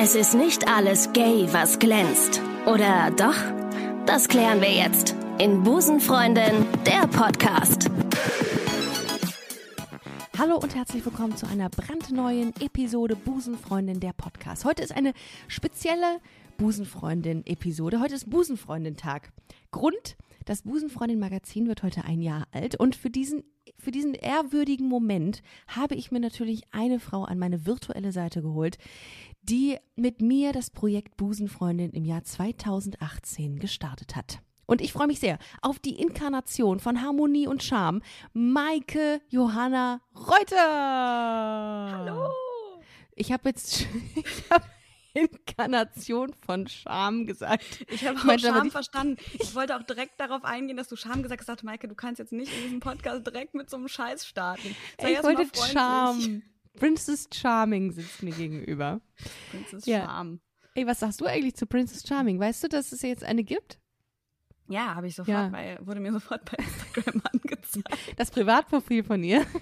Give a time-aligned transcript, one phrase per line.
[0.00, 2.40] Es ist nicht alles gay, was glänzt.
[2.66, 3.34] Oder doch?
[4.06, 7.90] Das klären wir jetzt in Busenfreundin, der Podcast.
[10.38, 14.64] Hallo und herzlich willkommen zu einer brandneuen Episode Busenfreundin, der Podcast.
[14.64, 15.14] Heute ist eine
[15.48, 16.20] spezielle
[16.58, 18.00] Busenfreundin-Episode.
[18.00, 19.32] Heute ist Busenfreundin-Tag.
[19.72, 23.42] Grund, das Busenfreundin-Magazin wird heute ein Jahr alt und für diesen
[23.78, 28.78] für diesen ehrwürdigen Moment habe ich mir natürlich eine Frau an meine virtuelle Seite geholt,
[29.48, 34.40] die mit mir das Projekt Busenfreundin im Jahr 2018 gestartet hat.
[34.66, 38.02] Und ich freue mich sehr auf die Inkarnation von Harmonie und Charme,
[38.34, 41.98] Maike Johanna Reuter.
[41.98, 42.30] Hallo.
[43.14, 44.66] Ich habe jetzt, ich habe
[45.14, 47.86] Inkarnation von Scham gesagt.
[47.90, 49.16] Ich habe auch Scham verstanden.
[49.38, 51.64] Ich wollte auch direkt darauf eingehen, dass du Scham gesagt hast.
[51.64, 54.76] Maike, du kannst jetzt nicht in diesem Podcast direkt mit so einem Scheiß starten.
[55.00, 56.42] Sei ich wollte Charm.
[56.78, 59.00] Princess Charming sitzt mir gegenüber.
[59.50, 60.04] Princess ja.
[60.04, 60.40] Charm.
[60.74, 62.38] Ey, was sagst du eigentlich zu Princess Charming?
[62.38, 63.80] Weißt du, dass es jetzt eine gibt?
[64.68, 65.48] Ja, habe ich sofort, ja.
[65.48, 67.88] bei, wurde mir sofort bei Instagram angezeigt.
[68.16, 69.44] Das Privatprofil von ihr?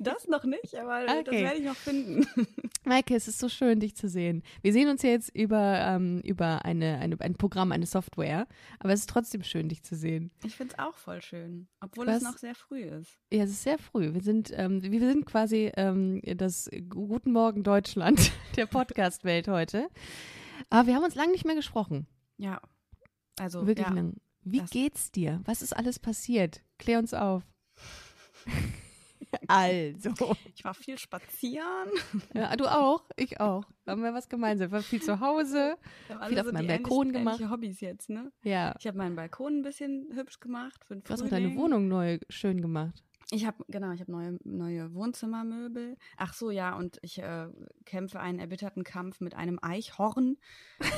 [0.00, 1.22] Das noch nicht, aber okay.
[1.24, 2.26] das werde ich noch finden.
[2.84, 4.42] Maike, es ist so schön, dich zu sehen.
[4.60, 8.48] Wir sehen uns ja jetzt über, ähm, über eine, eine, ein Programm, eine Software,
[8.80, 10.32] aber es ist trotzdem schön, dich zu sehen.
[10.44, 12.16] Ich finde es auch voll schön, obwohl Was?
[12.16, 13.16] es noch sehr früh ist.
[13.30, 14.12] Ja, es ist sehr früh.
[14.12, 19.88] Wir sind, ähm, wir sind quasi ähm, das Guten Morgen Deutschland der Podcast-Welt heute.
[20.68, 22.08] Aber wir haben uns lange nicht mehr gesprochen.
[22.38, 22.60] Ja,
[23.38, 23.92] also wirklich ja.
[23.92, 24.16] lang.
[24.44, 25.40] Wie das geht's dir?
[25.44, 26.62] Was ist alles passiert?
[26.78, 27.42] Klär uns auf.
[29.48, 30.34] also.
[30.54, 31.88] Ich war viel spazieren.
[32.34, 33.04] Ja, du auch?
[33.16, 33.64] Ich auch.
[33.86, 34.66] Haben wir was gemeinsam?
[34.66, 35.76] Ich war viel zu Hause,
[36.28, 37.40] viel auf so meinem Balkon gemacht.
[37.48, 38.32] Hobbys jetzt, ne?
[38.42, 38.74] Ja.
[38.78, 40.84] Ich habe meinen Balkon ein bisschen hübsch gemacht.
[40.84, 43.02] Für den du hast auch deine Wohnung neu schön gemacht.
[43.34, 45.96] Ich habe genau, ich habe neue neue Wohnzimmermöbel.
[46.18, 47.48] Ach so, ja, und ich äh,
[47.86, 50.36] kämpfe einen erbitterten Kampf mit einem Eichhorn,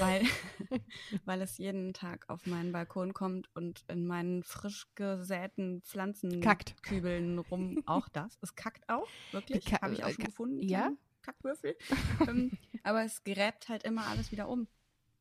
[0.00, 0.22] weil
[1.24, 7.84] weil es jeden Tag auf meinen Balkon kommt und in meinen frisch gesäten Pflanzenkübeln rum
[7.86, 8.36] auch das.
[8.42, 10.60] Es kackt auch, wirklich, habe ich auch schon gefunden.
[10.60, 10.90] Ja,
[11.22, 11.76] Kackwürfel.
[12.26, 14.66] ähm, aber es gräbt halt immer alles wieder um.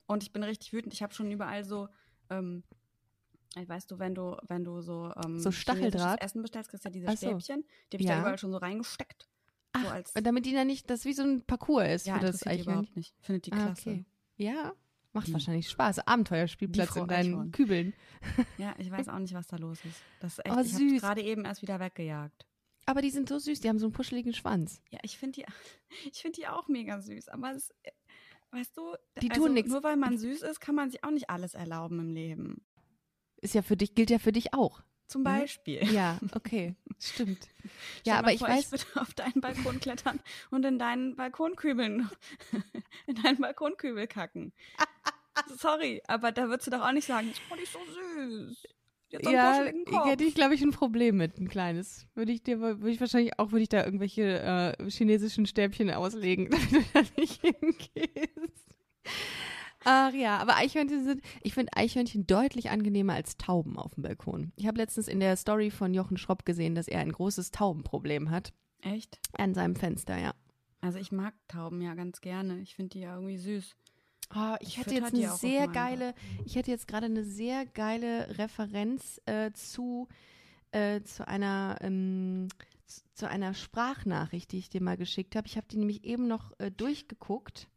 [0.08, 0.96] Und ich bin richtig wütend.
[0.96, 1.90] Ich habe schon überall so
[2.32, 2.64] ähm,
[3.56, 6.94] Weißt du, wenn du, wenn du so, ähm, so Stacheldraht Essen bestellst, kriegst du ja
[6.94, 7.40] diese so.
[7.40, 7.66] Stäbchen.
[7.92, 8.16] Die habe ich ja.
[8.16, 9.28] da überall schon so reingesteckt.
[9.74, 12.26] Ach, so als damit die dann nicht, das wie so ein Parcours ist ja, für
[12.26, 12.74] das Eichhörnchen.
[12.74, 13.16] überhaupt nicht.
[13.22, 13.90] Findet die ah, klasse.
[13.90, 14.06] Okay.
[14.38, 14.74] Ja,
[15.14, 15.34] macht die.
[15.34, 16.00] wahrscheinlich Spaß.
[16.08, 17.52] Abenteuerspielplatz in deinen Eichhorn.
[17.52, 17.94] Kübeln.
[18.58, 20.02] Ja, ich weiß auch nicht, was da los ist.
[20.20, 22.46] Das ist echt, oh, ich habe gerade eben erst wieder weggejagt.
[22.86, 24.82] Aber die sind so süß, die haben so einen puscheligen Schwanz.
[24.90, 25.46] Ja, ich finde die,
[26.12, 27.30] ich finde die auch mega süß.
[27.30, 27.74] Aber es,
[28.52, 29.72] weißt du, die also, tun nichts.
[29.72, 32.62] Nur weil man süß ist, kann man sich auch nicht alles erlauben im Leben.
[33.44, 34.82] Ist ja für dich, gilt ja für dich auch.
[35.08, 35.30] Zum ne?
[35.30, 35.84] Beispiel.
[35.92, 37.50] Ja, okay, stimmt.
[38.06, 38.72] ja, aber ich vor, weiß.
[38.72, 42.10] Ich würde auf deinen Balkon klettern und in deinen Balkonkübeln,
[43.08, 44.54] in deinen Balkonkübel kacken.
[45.58, 48.64] Sorry, aber da würdest du doch auch nicht sagen, oh, die ist so süß.
[49.22, 49.66] Ja,
[50.06, 52.08] hätte ich, glaube ich, ein Problem mit, ein kleines.
[52.16, 56.50] Würde ich dir, würde ich wahrscheinlich auch, würde ich da irgendwelche äh, chinesischen Stäbchen auslegen,
[56.50, 58.76] damit du da nicht hingehst.
[59.86, 64.52] Ach ja, aber Eichhörnchen sind, ich finde Eichhörnchen deutlich angenehmer als Tauben auf dem Balkon.
[64.56, 68.30] Ich habe letztens in der Story von Jochen Schropp gesehen, dass er ein großes Taubenproblem
[68.30, 68.54] hat.
[68.82, 69.20] Echt?
[69.38, 70.34] An seinem Fenster, ja.
[70.82, 72.60] Also ich mag Tauben ja ganz gerne.
[72.60, 73.76] Ich finde die ja irgendwie süß.
[74.36, 76.14] Oh, ich, ich hätte jetzt eine sehr geile,
[76.46, 80.08] ich hätte jetzt gerade eine sehr geile Referenz äh, zu,
[80.72, 82.48] äh, zu einer ähm,
[83.14, 85.48] zu einer Sprachnachricht, die ich dir mal geschickt habe.
[85.48, 87.68] Ich habe die nämlich eben noch äh, durchgeguckt.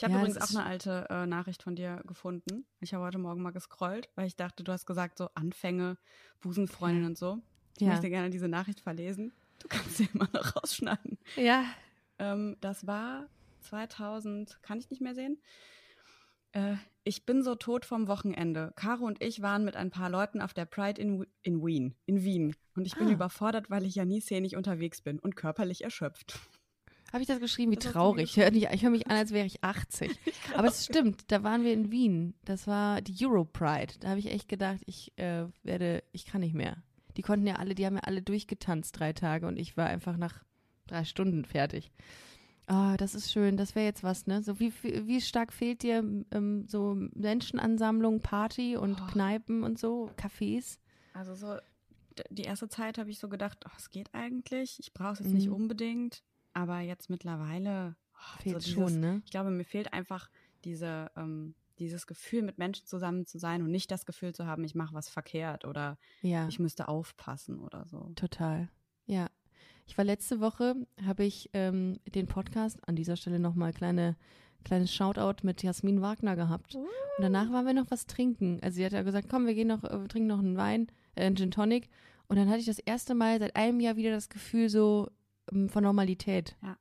[0.00, 2.64] Ich habe ja, übrigens auch eine alte äh, Nachricht von dir gefunden.
[2.80, 5.98] Ich habe heute Morgen mal gescrollt, weil ich dachte, du hast gesagt, so Anfänge,
[6.40, 7.42] Busenfreundin und so.
[7.76, 7.88] Ich ja.
[7.88, 9.34] möchte gerne diese Nachricht verlesen.
[9.58, 11.18] Du kannst sie immer noch rausschneiden.
[11.36, 11.64] Ja.
[12.18, 13.28] Ähm, das war
[13.60, 15.38] 2000, kann ich nicht mehr sehen.
[16.52, 18.72] Äh, ich bin so tot vom Wochenende.
[18.76, 22.24] Caro und ich waren mit ein paar Leuten auf der Pride in, in Wien, in
[22.24, 22.56] Wien.
[22.74, 23.12] Und ich bin ah.
[23.12, 26.38] überfordert, weil ich ja nie szenisch unterwegs bin und körperlich erschöpft.
[27.12, 27.72] Habe ich das geschrieben?
[27.72, 28.36] Wie das traurig.
[28.36, 30.10] Ich, höre mich an, als wäre ich 80.
[30.26, 32.34] Ich Aber es stimmt, da waren wir in Wien.
[32.44, 33.94] Das war die Euro Pride.
[34.00, 36.76] Da habe ich echt gedacht, ich äh, werde, ich kann nicht mehr.
[37.16, 40.16] Die konnten ja alle, die haben ja alle durchgetanzt drei Tage und ich war einfach
[40.16, 40.44] nach
[40.86, 41.90] drei Stunden fertig.
[42.66, 43.56] Ah, oh, das ist schön.
[43.56, 44.42] Das wäre jetzt was, ne?
[44.42, 49.06] So wie, wie stark fehlt dir ähm, so Menschenansammlung, Party und oh.
[49.10, 50.78] Kneipen und so, Cafés?
[51.12, 51.56] Also so
[52.30, 54.78] die erste Zeit habe ich so gedacht, oh, es geht eigentlich.
[54.78, 55.34] Ich brauche es jetzt mhm.
[55.34, 56.22] nicht unbedingt.
[56.52, 59.22] Aber jetzt mittlerweile oh, fehlt so dieses, schon, ne?
[59.24, 60.30] Ich glaube, mir fehlt einfach
[60.64, 64.62] diese, ähm, dieses Gefühl, mit Menschen zusammen zu sein und nicht das Gefühl zu haben,
[64.64, 66.46] ich mache was verkehrt oder ja.
[66.48, 68.12] ich müsste aufpassen oder so.
[68.14, 68.68] Total.
[69.06, 69.28] Ja.
[69.86, 74.16] Ich war letzte Woche, habe ich ähm, den Podcast, an dieser Stelle nochmal kleine,
[74.64, 76.76] kleines Shoutout mit Jasmin Wagner gehabt.
[76.76, 76.86] Und
[77.18, 78.60] danach waren wir noch was trinken.
[78.62, 80.86] Also sie hat ja gesagt, komm, wir gehen noch, äh, wir trinken noch einen Wein,
[81.16, 81.88] äh, einen Gin Tonic.
[82.28, 85.10] Und dann hatte ich das erste Mal seit einem Jahr wieder das Gefühl so
[85.68, 86.56] von Normalität.
[86.62, 86.76] Ja.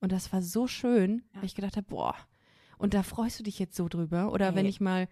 [0.00, 1.38] Und das war so schön, Ja.
[1.40, 2.14] weil ich gedacht habe, boah,
[2.78, 4.32] und da freust du dich jetzt so drüber.
[4.32, 4.70] Oder wenn Hey.
[4.70, 5.08] ich mal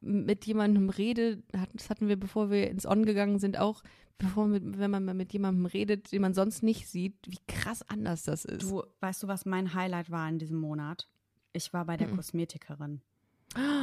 [0.00, 3.82] mit jemandem rede, das hatten wir, bevor wir ins On gegangen sind, auch,
[4.18, 7.82] bevor mit, wenn man mal mit jemandem redet, den man sonst nicht sieht, wie krass
[7.88, 8.62] anders das ist.
[8.62, 11.08] Du, weißt du, was mein Highlight war in diesem Monat?
[11.52, 12.16] Ich war bei der Mhm.
[12.16, 13.00] Kosmetikerin.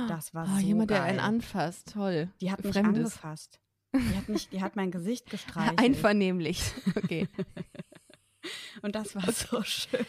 [0.08, 1.10] Das war Ah, so jemand, der geil.
[1.10, 2.30] einen anfasst, toll.
[2.42, 2.98] Die hat mich Fremdes.
[3.06, 3.60] angefasst.
[3.96, 5.80] Die hat, mich, die hat mein Gesicht gestreichelt.
[5.80, 6.62] Einvernehmlich.
[6.96, 7.28] Okay.
[8.82, 10.06] Und das war so schön.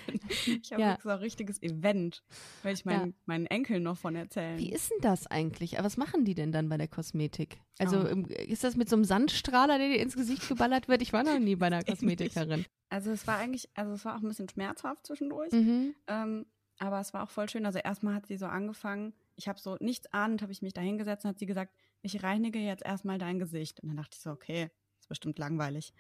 [0.63, 0.99] Ich habe Ja.
[1.03, 2.23] so ein richtiges Event.
[2.63, 4.59] Will ich meinen, meinen Enkeln noch von erzählen.
[4.59, 5.79] Wie ist denn das eigentlich?
[5.79, 7.59] Aber Was machen die denn dann bei der Kosmetik?
[7.79, 8.07] Also Oh.
[8.07, 11.03] ähm, ist das mit so einem Sandstrahler, der dir ins Gesicht geballert wird?
[11.03, 12.65] Ich war noch nie bei einer Kosmetikerin.
[12.89, 15.53] Also es war eigentlich, also es war auch ein bisschen schmerzhaft zwischendurch.
[15.53, 15.95] Mhm.
[16.07, 16.47] Ähm,
[16.79, 17.67] aber es war auch voll schön.
[17.67, 20.81] Also erstmal hat sie so angefangen, ich habe so nichts ahnend, habe ich mich da
[20.81, 21.73] hingesetzt und hat sie gesagt,
[22.03, 23.81] ich reinige jetzt erstmal dein Gesicht.
[23.81, 25.93] Und dann dachte ich so, okay, ist bestimmt langweilig.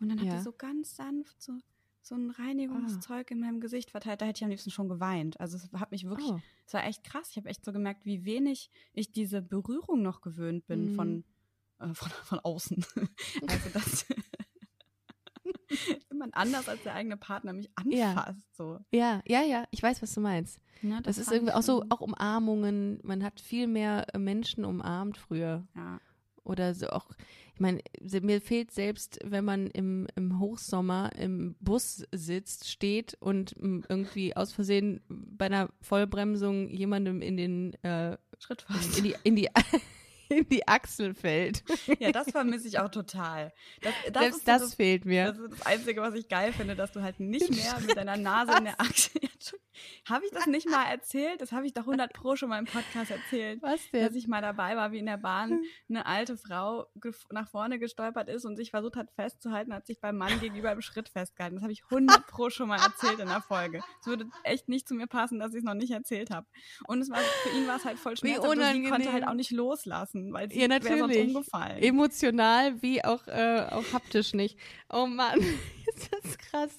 [0.00, 0.36] Und dann hat Ja.
[0.36, 1.52] die so ganz sanft so,
[2.02, 4.20] so ein Reinigungszeug in meinem Gesicht verteilt.
[4.22, 5.38] Da hätte ich am liebsten schon geweint.
[5.38, 6.40] Also es hat mich wirklich, Oh.
[6.66, 7.28] es war echt krass.
[7.30, 10.94] Ich habe echt so gemerkt, wie wenig ich diese Berührung noch gewöhnt bin Mhm.
[10.94, 11.24] von,
[11.78, 12.84] äh, von, von außen.
[13.46, 14.06] also das
[16.10, 18.10] jemand anders als der eigene Partner mich Ja.
[18.14, 18.56] anfasst.
[18.56, 18.78] So.
[18.92, 20.58] Ja, ja, ja, ich weiß, was du meinst.
[20.82, 23.00] Ne, Das, ist fand irgendwie auch so, auch Umarmungen.
[23.02, 25.66] Man hat viel mehr äh, Menschen umarmt früher.
[25.76, 26.00] Ja.
[26.42, 27.10] Oder so auch,
[27.60, 27.80] meine,
[28.22, 34.36] mir fehlt selbst, wenn man im, im Hochsommer im Bus sitzt, steht und m, irgendwie
[34.36, 38.98] aus Versehen bei einer Vollbremsung jemandem in den äh, Schritt fast.
[38.98, 39.48] in die, in die,
[40.30, 41.62] in die Achsel fällt.
[41.98, 43.52] Ja, das vermisse ich auch total.
[43.82, 45.26] Das, das Selbst ist so das, fehlt mir.
[45.26, 48.16] Das ist das Einzige, was ich geil finde, dass du halt nicht mehr mit deiner
[48.16, 49.10] Nase in der Achse.
[50.08, 51.40] Habe ich das nicht mal erzählt?
[51.40, 53.62] Das habe ich doch 100 Pro schon mal im Podcast erzählt.
[53.62, 54.16] Was Dass denn?
[54.16, 56.86] ich mal dabei war, wie in der Bahn eine alte Frau
[57.30, 60.80] nach vorne gestolpert ist und sich versucht hat festzuhalten, hat sich beim Mann gegenüber im
[60.80, 61.56] Schritt festgehalten.
[61.56, 63.80] Das habe ich 100 Pro schon mal erzählt in der Folge.
[64.00, 66.46] Es würde echt nicht zu mir passen, dass ich es noch nicht erzählt habe.
[66.86, 69.26] Und es war, für ihn war es halt voll Wie schmerzhaft und sie konnte halt
[69.26, 71.34] auch nicht loslassen, weil sie Ja, wäre sonst natürlich.
[71.36, 71.82] umgefallen.
[71.82, 74.58] Emotional wie auch, äh, auch haptisch nicht.
[74.92, 75.38] Oh Mann,
[75.94, 76.70] ist das krass.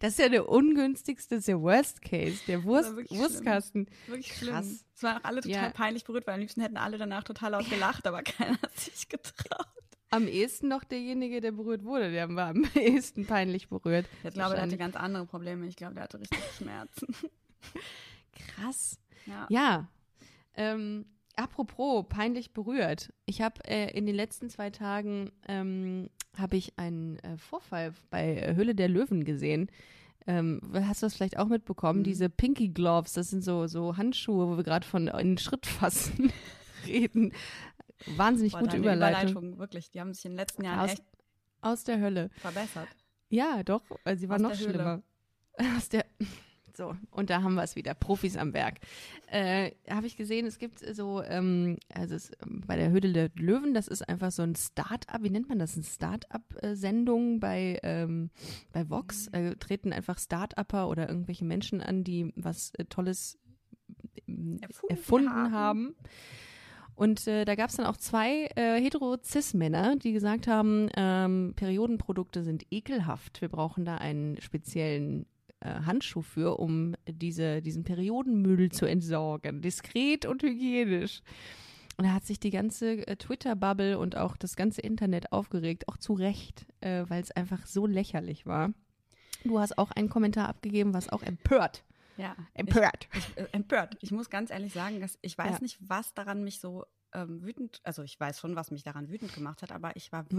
[0.00, 3.20] Das ist ja der ungünstigste, das ist der Worst Case, der Wurst, wirklich schlimm.
[3.20, 3.86] Wurstkasten.
[4.06, 4.64] Wirklich Krass.
[4.66, 4.80] schlimm.
[4.94, 5.70] Es waren auch alle total Ja.
[5.70, 9.08] peinlich berührt, weil am liebsten hätten alle danach total laut gelacht, aber keiner hat sich
[9.08, 9.66] getraut.
[10.10, 14.06] Am ehesten noch derjenige, der berührt wurde, der war am ehesten peinlich berührt.
[14.24, 15.66] Ich glaube, der hatte ganz andere Probleme.
[15.66, 17.08] Ich glaube, der hatte richtig Schmerzen.
[18.54, 18.98] Krass.
[19.26, 19.46] Ja.
[19.50, 19.88] Ja.
[20.54, 21.04] Ähm,
[21.38, 23.12] apropos peinlich berührt.
[23.26, 28.36] Ich habe äh, in den letzten zwei Tagen ähm, habe ich einen äh, Vorfall bei
[28.36, 29.70] äh, Höhle der Löwen gesehen.
[30.26, 32.00] Ähm, hast du das vielleicht auch mitbekommen?
[32.00, 32.04] Mhm.
[32.04, 35.64] Diese Pinky Gloves, das sind so, so Handschuhe, wo wir gerade von in den Schritt
[35.66, 36.32] fassen
[36.86, 37.32] reden.
[38.16, 39.58] Wahnsinnig Boah, gute deine Überleitung.
[39.58, 41.02] Wirklich, die haben sich in den letzten Jahren Aus, echt
[41.60, 42.30] aus der Hölle.
[42.36, 42.88] verbessert.
[43.30, 44.72] Ja, doch, äh, sie war Aus noch der Höhle.
[44.74, 45.02] schlimmer.
[45.76, 46.04] Aus der.
[46.78, 48.78] So, und da haben wir es wieder, Profis am Werk.
[49.26, 53.30] Äh, Habe ich gesehen, es gibt so, ähm, also es, ähm, bei der Höhle der
[53.34, 55.74] Löwen, das ist einfach so ein Start-up, wie nennt man das?
[55.74, 58.30] Eine Start-up-Sendung bei, ähm,
[58.70, 59.26] bei Vox.
[59.32, 63.40] Äh, treten einfach Start-Upper oder irgendwelche Menschen an, die was äh, Tolles
[64.28, 65.52] ähm, Erfunden erfunden haben.
[65.52, 65.94] haben.
[66.94, 72.44] Und äh, da gab es dann auch zwei äh, hetero-cis-Männer, die gesagt haben, ähm, Periodenprodukte
[72.44, 73.40] sind ekelhaft.
[73.40, 75.26] Wir brauchen da einen speziellen
[75.60, 79.60] äh, Handschuh für, um diese, diesen Periodenmüll zu entsorgen.
[79.62, 81.20] Diskret und hygienisch.
[81.96, 85.96] Und da hat sich die ganze äh, Twitter-Bubble und auch das ganze Internet aufgeregt, auch
[85.96, 88.72] zu Recht, äh, weil es einfach so lächerlich war.
[89.44, 91.84] Du hast auch einen Kommentar abgegeben, was auch empört.
[92.16, 92.36] Ja.
[92.54, 93.08] Empört.
[93.16, 93.96] Ich, äh, empört.
[94.00, 95.58] Ich muss ganz ehrlich sagen, dass ich weiß Ja.
[95.60, 96.84] nicht, was daran mich so
[97.14, 100.24] ähm, wütend, also ich weiß schon, was mich daran wütend gemacht hat, aber ich war
[100.30, 100.36] Mhm.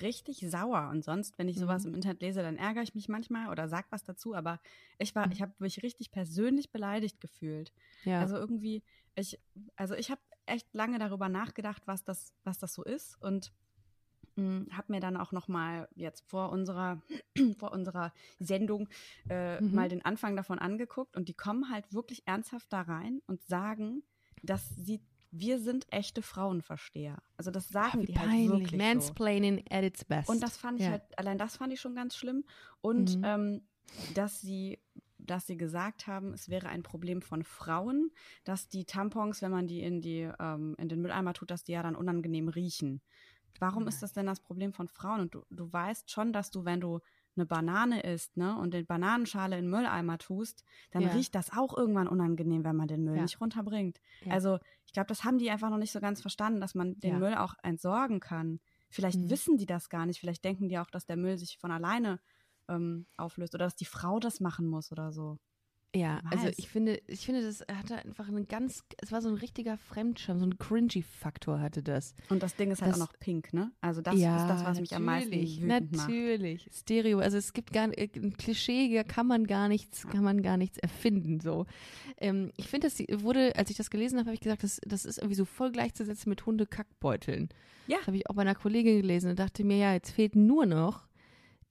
[0.00, 0.88] Richtig sauer.
[0.90, 1.90] Und sonst, wenn ich sowas Mhm.
[1.90, 4.60] im Internet lese, dann ärgere ich mich manchmal oder sag was dazu, aber
[4.98, 5.32] ich war, Mhm.
[5.32, 7.72] ich habe mich richtig persönlich beleidigt gefühlt.
[8.04, 8.20] Ja.
[8.20, 8.82] Also irgendwie,
[9.14, 9.38] ich,
[9.76, 13.52] also ich habe echt lange darüber nachgedacht, was das, was das so ist und
[14.36, 17.02] habe mir dann auch noch mal jetzt vor unserer
[17.58, 18.88] vor unserer Sendung
[19.28, 19.74] äh, Mhm.
[19.74, 24.02] mal den Anfang davon angeguckt und die kommen halt wirklich ernsthaft da rein und sagen,
[24.42, 27.22] dass sie wir sind echte Frauenversteher.
[27.36, 28.48] Also das sagen Ah, wie die halt peinlich.
[28.70, 28.94] wirklich so.
[28.94, 30.28] Mansplaining at its best.
[30.28, 30.92] Und das fand ich Ja.
[30.92, 32.44] halt, allein das fand ich schon ganz schlimm.
[32.80, 33.24] Und Mhm.
[33.24, 33.62] ähm,
[34.14, 34.78] dass sie
[35.24, 38.10] dass sie gesagt haben, es wäre ein Problem von Frauen,
[38.42, 41.72] dass die Tampons, wenn man die in die ähm, in den Mülleimer tut, dass die
[41.72, 43.00] ja dann unangenehm riechen.
[43.60, 45.20] Warum ist das denn das Problem von Frauen?
[45.20, 46.98] Und du, du weißt schon, dass du, wenn du
[47.36, 51.08] eine Banane isst, ne, und den Bananenschale in den Mülleimer tust, dann Ja.
[51.08, 53.20] riecht das auch irgendwann unangenehm, wenn man den Müll Ja.
[53.20, 54.00] nicht runterbringt.
[54.20, 54.32] Ja.
[54.32, 57.18] Also ich glaube, das haben die einfach noch nicht so ganz verstanden, dass man den.
[57.18, 58.60] Müll auch entsorgen kann.
[58.90, 59.30] Vielleicht Mhm.
[59.30, 60.20] wissen die das gar nicht.
[60.20, 62.20] Vielleicht denken die auch, dass der Müll sich von alleine
[62.68, 65.38] ähm, auflöst oder dass die Frau das machen muss oder so.
[65.94, 66.54] Ja, Wer also weiß.
[66.56, 70.38] ich finde, ich finde, das hatte einfach einen ganz, es war so ein richtiger Fremdschirm,
[70.38, 72.14] so ein cringy-Faktor hatte das.
[72.30, 73.72] Und das Ding ist halt Das- auch noch pink, ne?
[73.82, 76.08] Also das ja, ist das, was mich am meisten natürlich, wütend macht.
[76.08, 80.24] Natürlich, Stereo, also es gibt gar äh, ein Klischee, da kann man gar nichts, kann
[80.24, 81.66] man gar nichts erfinden, so.
[82.16, 85.04] Ähm, ich finde, das wurde, als ich das gelesen habe, habe ich gesagt, das, das
[85.04, 87.50] ist irgendwie so voll gleichzusetzen mit Hundekackbeuteln.
[87.86, 87.98] Ja.
[87.98, 90.64] Das habe ich auch bei einer Kollegin gelesen und dachte mir, ja, jetzt fehlt nur
[90.64, 91.06] noch,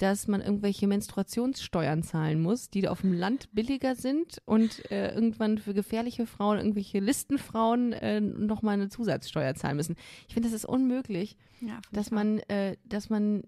[0.02, 5.60] dass man irgendwelche Menstruationssteuern zahlen muss, die auf dem Land billiger sind und äh, irgendwann
[5.60, 9.96] für gefährliche Frauen, irgendwelche Listenfrauen äh, nochmal eine Zusatzsteuer zahlen müssen.
[10.28, 13.44] Ich finde, das ist unmöglich, Ja, dass man, äh, dass man,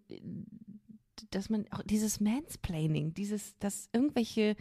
[1.32, 4.56] dass man auch dieses Mansplaining, dieses, dass irgendwelche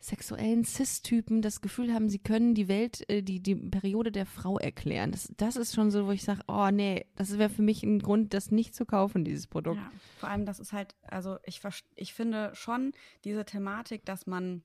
[0.00, 4.58] heterosexuellen Cis-Typen das Gefühl haben, sie können die Welt, äh, die, die Periode der Frau
[4.58, 5.12] erklären.
[5.12, 8.00] Das, das ist schon so, wo ich sage, oh nee, das wäre für mich ein
[8.00, 9.76] Grund, das nicht zu kaufen, dieses Produkt.
[9.78, 11.60] Ja, vor allem, das ist halt, also ich,
[11.94, 12.92] ich finde schon
[13.24, 14.62] diese Thematik, dass man,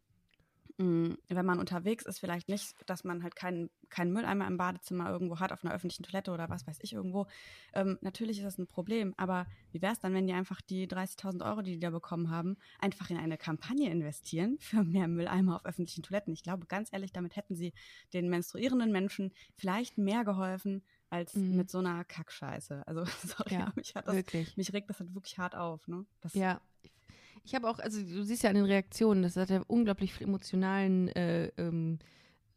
[0.77, 5.09] mh, wenn man unterwegs ist, vielleicht nicht, dass man halt keinen keinen Mülleimer im Badezimmer
[5.09, 7.27] irgendwo hat, auf einer öffentlichen Toilette oder was weiß ich irgendwo.
[7.73, 10.87] Ähm, natürlich ist das ein Problem, aber wie wäre es dann, wenn die einfach die
[10.87, 15.55] 30.000 Euro, die die da bekommen haben, einfach in eine Kampagne investieren für mehr Mülleimer
[15.57, 16.33] auf öffentlichen Toiletten?
[16.33, 17.73] Ich glaube, ganz ehrlich, damit hätten sie
[18.13, 21.51] den menstruierenden Menschen vielleicht mehr geholfen als Mhm.
[21.51, 22.85] mit so einer Kackscheiße.
[22.87, 24.55] Also, sorry, Ja, mich hat das Wirklich.
[24.55, 26.05] mich regt das halt wirklich hart auf, ne?
[26.21, 26.61] Das, Ja.
[27.45, 30.27] Ich habe auch, also du siehst ja an den Reaktionen, das hat ja unglaublich viel
[30.27, 31.99] emotionalen, äh, ähm,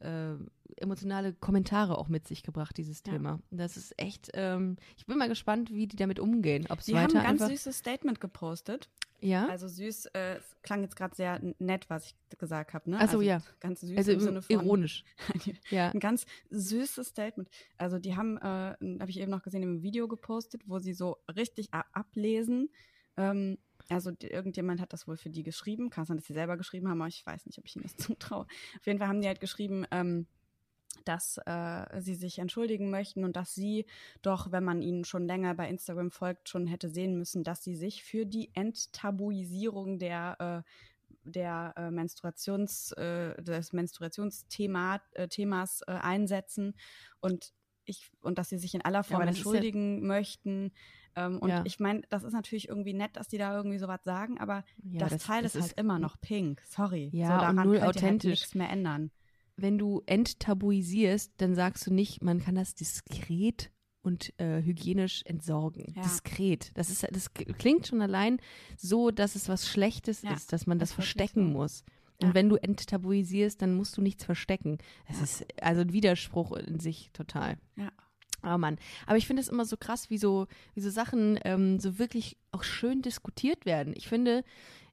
[0.00, 0.32] äh,
[0.76, 3.12] emotionale Kommentare auch mit sich gebracht, dieses Ja.
[3.12, 3.40] Thema.
[3.50, 6.66] Das ist echt, ähm, ich bin mal gespannt, wie die damit umgehen.
[6.70, 8.88] Ob es Die haben ein ganz süßes Statement gepostet.
[9.20, 12.96] ja, Also süß, äh, es klang jetzt gerade sehr nett, was ich gesagt habe, ne?
[12.96, 13.42] Ach so, also ja.
[13.60, 15.04] Ganz süß also im Sinne von ironisch,
[15.70, 15.90] ja.
[15.90, 17.48] ein ganz süßes Statement.
[17.76, 18.40] Also die haben, äh,
[19.00, 22.70] habe ich eben noch gesehen, im Video gepostet, wo sie so richtig ablesen.
[23.16, 25.90] Ähm, also irgendjemand hat das wohl für die geschrieben.
[25.90, 27.96] Kann sein, dass sie selber geschrieben haben, aber ich weiß nicht, ob ich ihnen das
[28.16, 28.46] zutraue.
[28.78, 30.26] Auf jeden Fall haben die halt geschrieben, ähm,
[31.04, 33.86] dass äh, sie sich entschuldigen möchten und dass sie
[34.22, 37.76] doch, wenn man ihnen schon länger bei Instagram folgt, schon hätte sehen müssen, dass sie
[37.76, 40.70] sich für die Enttabuisierung der äh,
[41.24, 46.74] der äh, Menstruations, äh, des Menstruationsthema äh, Themas äh, einsetzen
[47.20, 47.52] und
[47.84, 50.72] ich und dass sie sich in aller Form ja- entschuldigen möchten.
[51.16, 51.62] Ähm, und Ja.
[51.64, 55.06] ich meine, das ist natürlich irgendwie nett, dass die da irgendwie sowas sagen, aber ja
[55.08, 56.62] das, Teil ist halt immer noch pink.
[56.68, 57.10] Sorry.
[57.12, 58.30] Ja, so, und daran null könnt ihr halt authentisch.
[58.30, 59.10] nichts mehr ändern.
[59.56, 63.70] Wenn du enttabuisierst, dann sagst du nicht, man kann das diskret
[64.02, 65.92] und äh, hygienisch entsorgen.
[65.96, 66.02] Ja.
[66.02, 66.70] Diskret.
[66.74, 68.38] Das ist, das klingt schon allein
[68.76, 71.58] so, dass es was Schlechtes Ja, ist, dass man das ist wirklich verstecken so.
[71.58, 71.84] muss.
[72.20, 72.28] Ja.
[72.28, 74.78] Und wenn du enttabuisierst, dann musst du nichts verstecken.
[75.08, 77.58] Das ist also ein Widerspruch in sich total.
[77.76, 77.90] Ja.
[78.44, 78.76] Oh Mann.
[79.06, 82.36] Aber ich finde es immer so krass, wie so, wie so Sachen ähm, so wirklich
[82.52, 83.92] auch schön diskutiert werden.
[83.96, 84.44] Ich finde,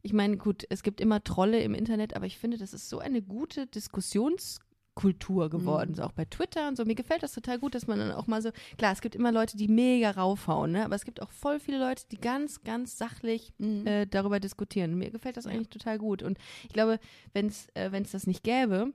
[0.02, 3.00] ich meine, gut, es gibt immer Trolle im Internet, aber ich finde, das ist so
[3.00, 5.96] eine gute Diskussionskultur geworden, Mhm.
[5.96, 6.86] so auch bei Twitter und so.
[6.86, 9.32] Mir gefällt das total gut, dass man dann auch mal so, klar, es gibt immer
[9.32, 10.86] Leute, die mega raufhauen, ne?
[10.86, 13.86] aber es gibt auch voll viele Leute, die ganz, ganz sachlich Mhm.
[13.88, 14.96] äh, darüber diskutieren.
[14.98, 16.24] Mir gefällt das eigentlich total gut.
[16.24, 17.00] Und ich glaube,
[17.34, 18.94] wenn es äh, wenn's das nicht gäbe,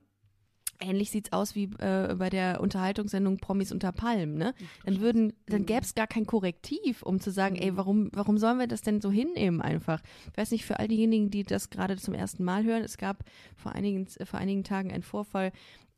[0.80, 4.54] ähnlich sieht's aus wie äh, bei der Unterhaltungssendung Promis unter Palmen, ne?
[4.84, 5.66] Dann würden, dann Mhm.
[5.66, 9.00] gäbe es gar kein Korrektiv, um zu sagen, ey, warum, warum sollen wir das denn
[9.00, 10.00] so hinnehmen einfach?
[10.32, 13.24] Ich weiß nicht, für all diejenigen, die das gerade zum ersten Mal hören, es gab
[13.56, 15.52] vor einigen, vor einigen Tagen einen Vorfall,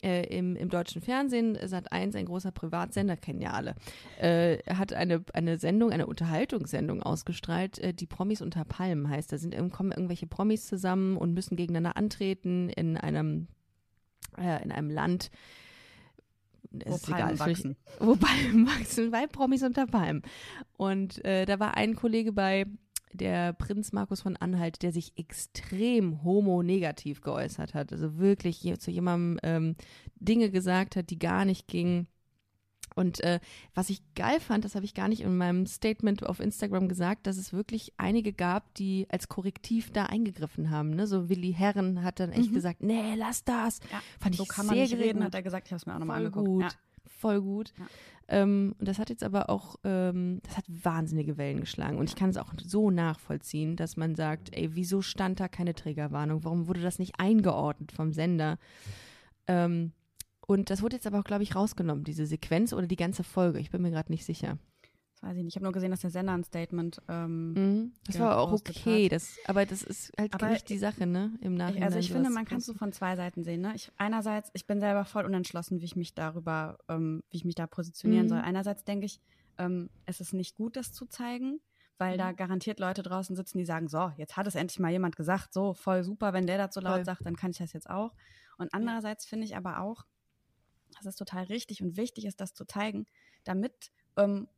[0.04, 3.76] äh, im, im deutschen Fernsehen, Sat 1, ein großer Privatsender, kennen ja alle,
[4.18, 9.32] äh, hat eine, eine Sendung, eine Unterhaltungssendung ausgestrahlt, äh, die Promis unter Palmen heißt.
[9.32, 13.46] Da sind, kommen irgendwelche Promis zusammen und müssen gegeneinander antreten in einem,
[14.38, 15.30] äh, in einem Land.
[16.78, 17.76] Es Wo ist Palmen egal, wachsen.
[18.00, 20.22] wo Palmen wachsen, bei Promis unter Palmen.
[20.76, 22.66] Und äh, da war ein Kollege bei,
[23.12, 27.92] der Prinz Markus von Anhalt, der sich extrem homonegativ geäußert hat.
[27.92, 29.76] Also wirklich zu jemandem ähm,
[30.16, 32.06] Dinge gesagt hat, die gar nicht gingen.
[32.94, 33.40] Und äh,
[33.74, 37.26] was ich geil fand, das habe ich gar nicht in meinem Statement auf Instagram gesagt,
[37.26, 40.90] dass es wirklich einige gab, die als Korrektiv da eingegriffen haben.
[40.90, 41.06] Ne?
[41.06, 42.54] So Willi Herren hat dann echt Mhm.
[42.54, 43.80] gesagt, nee, lass das.
[43.90, 45.26] Ja, Fand so ich kann man sehr nicht reden, gut.
[45.26, 45.68] hat er gesagt.
[45.68, 46.46] Ich habe es mir auch nochmal angeguckt.
[46.46, 46.62] gut.
[46.64, 46.68] Ja.
[47.06, 47.72] Voll gut.
[47.78, 47.86] Ja.
[48.28, 51.96] Ähm, und das hat jetzt aber auch, ähm, das hat wahnsinnige Wellen geschlagen.
[51.98, 55.74] Und ich kann es auch so nachvollziehen, dass man sagt, ey, wieso stand da keine
[55.74, 56.44] Triggerwarnung?
[56.44, 58.58] Warum wurde das nicht eingeordnet vom Sender?
[59.46, 59.92] Ähm,
[60.46, 63.58] und das wurde jetzt aber auch, glaube ich, rausgenommen, diese Sequenz oder die ganze Folge.
[63.58, 64.58] Ich bin mir gerade nicht sicher.
[65.14, 65.52] Das weiß ich nicht.
[65.52, 67.00] Ich habe nur gesehen, dass der Sender ein Statement.
[67.08, 67.92] Ähm, Mhm.
[68.06, 71.32] Das war auch okay, das, aber das ist halt Aber nicht die Sache, ne?
[71.40, 71.84] Im Nachhinein.
[71.84, 73.60] also ich finde, man kann es so von zwei Seiten sehen.
[73.60, 73.72] Ne?
[73.76, 77.54] Ich, einerseits, ich bin selber voll unentschlossen, wie ich mich darüber, ähm, wie ich mich
[77.54, 78.30] da positionieren Mhm.
[78.30, 78.38] soll.
[78.40, 79.20] Einerseits denke ich,
[79.58, 81.60] ähm, es ist nicht gut, das zu zeigen,
[81.98, 82.18] weil Mhm.
[82.18, 85.52] da garantiert Leute draußen sitzen, die sagen, so, jetzt hat es endlich mal jemand gesagt,
[85.52, 87.04] so voll super, wenn der das so laut Voll.
[87.04, 88.12] sagt, dann kann ich das jetzt auch.
[88.58, 90.04] Und andererseits finde ich aber auch,
[91.04, 93.06] dass es total richtig und wichtig ist, das zu zeigen,
[93.44, 94.48] damit ähm,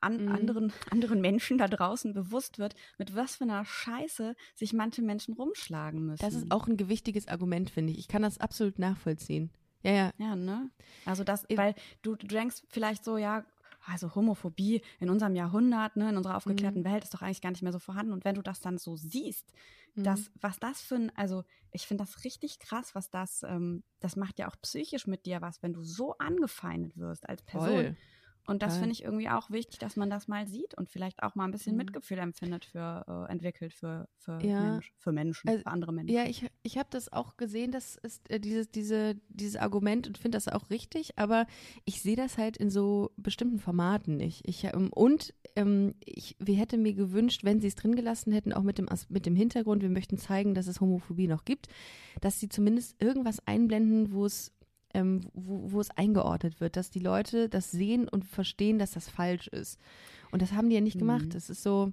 [0.00, 0.34] an Mhm.
[0.34, 5.34] anderen, anderen Menschen da draußen bewusst wird, mit was für einer Scheiße sich manche Menschen
[5.34, 6.22] rumschlagen müssen.
[6.24, 7.98] Das ist auch ein gewichtiges Argument, finde ich.
[7.98, 9.50] Ich kann das absolut nachvollziehen.
[9.82, 10.10] Ja, ja.
[10.18, 10.70] Ja, ne?
[11.04, 13.44] Also das, weil du, du denkst vielleicht so, ja,
[13.86, 17.62] also Homophobie in unserem Jahrhundert, ne, in unserer aufgeklärten Welt ist doch eigentlich gar nicht
[17.62, 18.12] mehr so vorhanden.
[18.12, 19.52] Und wenn du das dann so siehst,
[19.94, 20.04] Mhm.
[20.04, 24.16] das, was das für ein, also ich finde das richtig krass, was das, ähm, das
[24.16, 27.88] macht ja auch psychisch mit dir was, wenn du so angefeindet wirst als Person.
[27.88, 27.96] Voll.
[28.46, 31.34] Und das finde ich irgendwie auch wichtig, dass man das mal sieht und vielleicht auch
[31.34, 31.78] mal ein bisschen Mhm.
[31.78, 34.60] Mitgefühl empfindet für, äh, entwickelt für, für, Ja.
[34.60, 36.14] Mensch, für Menschen, Also, für andere Menschen.
[36.14, 40.18] Ja, ich, ich habe das auch gesehen, das ist äh, dieses, diese, dieses Argument und
[40.18, 41.46] finde das auch richtig, aber
[41.84, 44.46] ich sehe das halt in so bestimmten Formaten nicht.
[44.48, 48.52] Ich, ähm, und ähm, ich, wir hätten mir gewünscht, wenn sie es drin gelassen hätten,
[48.52, 51.66] auch mit dem, mit dem Hintergrund, wir möchten zeigen, dass es Homophobie noch gibt,
[52.20, 54.52] dass sie zumindest irgendwas einblenden, wo es
[54.96, 59.08] ähm, wo, wo es eingeordnet wird, dass die Leute das sehen und verstehen, dass das
[59.08, 59.78] falsch ist.
[60.32, 61.26] Und das haben die ja nicht gemacht.
[61.26, 61.30] Mhm.
[61.30, 61.92] Das ist so,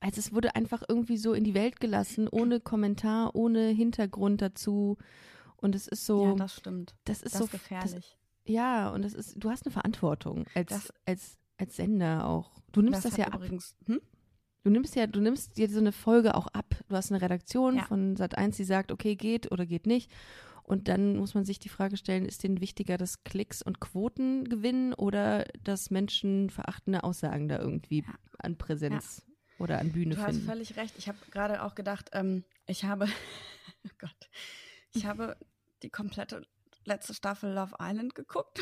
[0.00, 4.98] also es wurde einfach irgendwie so in die Welt gelassen, ohne Kommentar, ohne Hintergrund dazu.
[5.56, 6.94] Und es ist so, ja, das stimmt.
[7.04, 7.92] das ist Das so gefährlich.
[7.92, 12.52] Das, ja, und das ist, du hast eine Verantwortung als, Das- als, als Sender auch.
[12.72, 13.36] Du nimmst das, ja ab.
[13.36, 14.00] übrigens, hm?
[14.64, 16.74] Du nimmst ja, du nimmst dir so eine Folge auch ab.
[16.88, 17.84] Du hast eine Redaktion Ja.
[17.84, 20.10] von Sat1, die sagt, okay, geht oder geht nicht.
[20.66, 24.44] Und dann muss man sich die Frage stellen, ist denen wichtiger, dass Klicks und Quoten
[24.48, 28.14] gewinnen oder dass Menschen verachtende Aussagen da irgendwie Ja.
[28.38, 29.24] an Präsenz
[29.58, 30.46] oder an Bühne Du hast finden?
[30.46, 30.94] völlig recht.
[30.98, 33.06] Ich habe gerade auch gedacht, ähm, ich habe,
[33.86, 34.28] oh Gott,
[34.92, 35.36] ich habe
[35.84, 36.44] die komplette
[36.86, 38.60] letzte Staffel Love Island geguckt.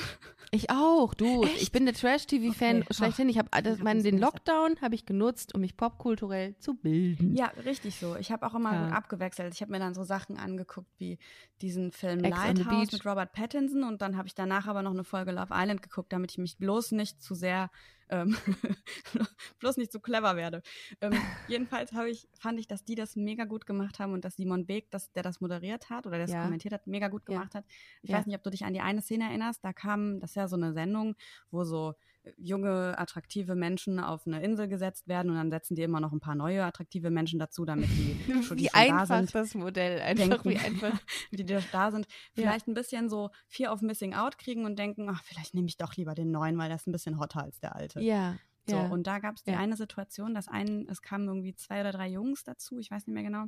[0.51, 1.45] Ich auch, du.
[1.45, 1.63] Echt?
[1.63, 2.95] Ich bin der Trash-TV-Fan Okay.
[2.95, 3.29] schlechthin.
[3.29, 4.19] Ich habe das den.
[4.19, 7.35] Lockdown habe ich genutzt, um mich popkulturell zu bilden.
[7.37, 8.17] Ja, richtig so.
[8.17, 8.89] Ich habe auch immer Ja.
[8.89, 9.53] abgewechselt.
[9.55, 11.19] Ich habe mir dann so Sachen angeguckt wie
[11.61, 15.05] diesen Film Ex Lighthouse mit Robert Pattinson und dann habe ich danach aber noch eine
[15.05, 17.71] Folge Love Island geguckt, damit ich mich bloß nicht zu sehr,
[18.09, 18.37] ähm,
[19.61, 20.63] bloß nicht zu clever werde.
[21.01, 24.37] Ähm, jedenfalls habe ich, fand ich, dass die das mega gut gemacht haben und dass
[24.37, 26.37] Simon Beek, das, der das moderiert hat oder der das Ja.
[26.37, 27.45] kommentiert hat, mega gut Ja.
[27.45, 27.65] gemacht hat.
[28.03, 28.13] Ich Ja.
[28.13, 29.65] weiß nicht, ob du dich an die eine Szene erinnerst.
[29.65, 31.15] Da kam, das ist ja so eine Sendung,
[31.51, 31.95] wo so
[32.37, 36.21] junge, attraktive Menschen auf eine Insel gesetzt werden und dann setzen die immer noch ein
[36.21, 39.55] paar neue attraktive Menschen dazu, damit die schon, die Wie schon da einfach sind, das
[39.55, 40.01] Modell.
[40.01, 40.51] Einfach denken.
[40.51, 40.99] wie einfach.
[41.33, 42.45] die da da sind, Ja.
[42.45, 45.77] vielleicht ein bisschen so Fear of Missing Out kriegen und denken, ach, vielleicht nehme ich
[45.77, 48.01] doch lieber den neuen, weil der ist ein bisschen hotter als der alte.
[48.01, 48.37] Ja.
[48.67, 48.87] So, ja.
[48.87, 49.59] und da gab es die Ja.
[49.59, 53.15] eine Situation, dass ein, es kamen irgendwie zwei oder drei Jungs dazu, ich weiß nicht
[53.15, 53.45] mehr genau,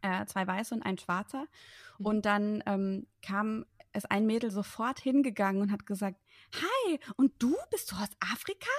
[0.00, 1.44] äh, zwei Weiße und ein Schwarzer.
[1.98, 2.06] Mhm.
[2.06, 3.66] Und dann ähm, kam
[3.98, 6.18] ist ein Mädel sofort hingegangen und hat gesagt,
[6.54, 8.70] hi, und du, bist du aus Afrika?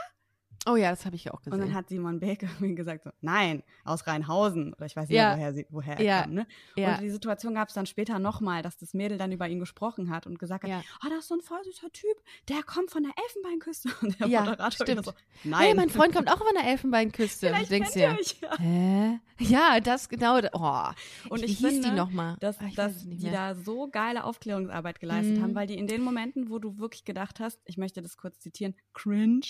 [0.68, 1.74] Oh ja, das habe ich auch Und dann gesehen.
[1.76, 4.74] hat Simon Beek irgendwie gesagt, so, nein, aus Rheinhausen.
[4.74, 5.30] Oder ich weiß nicht, Ja.
[5.30, 6.22] mehr, woher, sie, woher er Ja.
[6.24, 6.34] kam.
[6.34, 6.48] Ne?
[6.76, 6.94] Ja.
[6.96, 10.10] Und die Situation gab es dann später nochmal, dass das Mädel dann über ihn gesprochen
[10.10, 10.82] hat und gesagt hat, Ja.
[11.06, 12.18] oh, das ist so ein voll süßer Typ,
[12.50, 13.90] der kommt von der Elfenbeinküste.
[14.02, 15.06] Und der Ja, Moderator stimmt.
[15.06, 15.76] so, Hey, nein.
[15.76, 17.48] mein Freund kommt auch von der Elfenbeinküste.
[17.54, 18.16] Vielleicht denkst ja.
[18.60, 19.20] hä?
[19.40, 20.40] Ja, das genau.
[20.54, 20.84] Oh,
[21.30, 22.36] Und wie ich hieß finde, die nochmal?
[22.42, 25.42] dass, Ah, ich weiß dass die da so geile Aufklärungsarbeit geleistet Mhm.
[25.42, 28.40] haben, weil die in den Momenten, wo du wirklich gedacht hast, ich möchte das kurz
[28.40, 29.42] zitieren, cringe,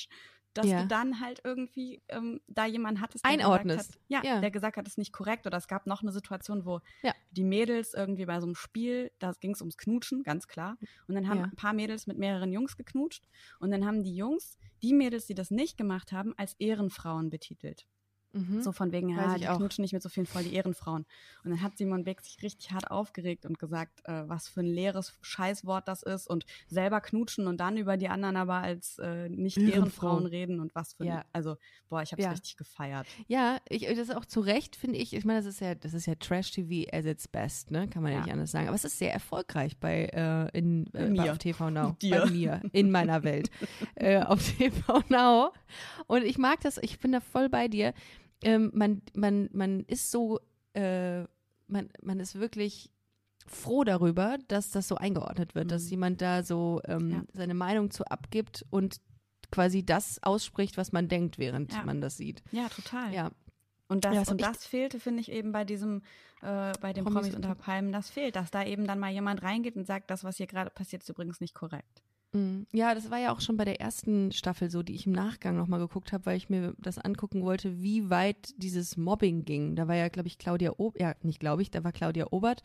[0.54, 0.82] dass Ja.
[0.82, 3.78] du dann halt irgendwie ähm, da jemanden hattest, der Einordnest.
[3.94, 4.42] gesagt hat, ja, Ja.
[4.42, 5.46] der gesagt hat, das ist nicht korrekt.
[5.48, 7.14] Oder es gab noch eine Situation, wo Ja.
[7.32, 10.78] die Mädels irgendwie bei so einem Spiel, da ging es ums Knutschen, ganz klar.
[11.08, 13.28] Und dann haben ein paar Mädels mit mehreren Jungs geknutscht.
[13.60, 17.86] Und dann haben die Jungs die Mädels, die das nicht gemacht haben, als Ehrenfrauen betitelt.
[18.32, 18.62] Mhm.
[18.62, 19.58] So von wegen, ja, ich die auch.
[19.58, 21.06] knutschen nicht mit so vielen voll die Ehrenfrauen.
[21.44, 24.68] Und dann hat Simon Beck sich richtig hart aufgeregt und gesagt, äh, was für ein
[24.68, 29.30] leeres Scheißwort das ist und selber knutschen und dann über die anderen aber als äh,
[29.30, 29.78] nicht Ehrenfrau.
[29.80, 31.18] Ehrenfrauen reden und was für Ja.
[31.20, 31.58] ein, also
[31.90, 32.30] boah, ich hab's Ja.
[32.30, 33.08] richtig gefeiert.
[33.28, 35.14] Ja, ich, das ist auch zu Recht, finde ich.
[35.14, 37.88] Ich meine, das ist ja, das ist ja Trash-TV at its best, ne?
[37.88, 38.20] Kann man ja.
[38.20, 38.24] Ja.
[38.26, 38.68] nicht anders sagen.
[38.68, 41.22] Aber es ist sehr erfolgreich bei, äh, in, Bei äh, mir.
[41.24, 41.96] bei auf TV Now.
[42.02, 42.22] Dir.
[42.22, 43.50] Bei mir, in meiner Welt.
[43.96, 45.52] äh, auf TV Now.
[46.08, 47.94] Und ich mag das, ich bin da voll bei dir.
[48.44, 50.40] Ähm, man, man, man ist so,
[50.74, 51.22] äh,
[51.68, 52.90] man, man ist wirklich
[53.46, 55.90] froh darüber, dass das so eingeordnet wird, dass Mhm.
[55.90, 57.24] jemand da so ähm, Ja.
[57.34, 59.02] seine Meinung zu abgibt und
[59.52, 61.84] quasi das ausspricht, was man denkt, während Ja.
[61.84, 62.44] man das sieht.
[62.52, 63.14] Ja, total.
[63.14, 63.32] Ja,
[63.88, 66.04] Und das, Ja, und das fehlte, finde ich, eben bei diesem,
[66.44, 69.42] äh, bei den Promis Promis, unter Palmen, das fehlt, dass da eben dann mal jemand
[69.42, 72.04] reingeht und sagt, das, was hier gerade passiert, ist übrigens nicht korrekt.
[72.32, 75.14] Mm, Ja, das war ja auch schon bei der ersten Staffel so, die ich im
[75.14, 79.76] Nachgang nochmal geguckt habe, weil ich mir das angucken wollte, wie weit dieses Mobbing ging.
[79.76, 82.62] Da war ja, glaube ich, Claudia Obert, ja, nicht glaube ich, da war Claudia Obert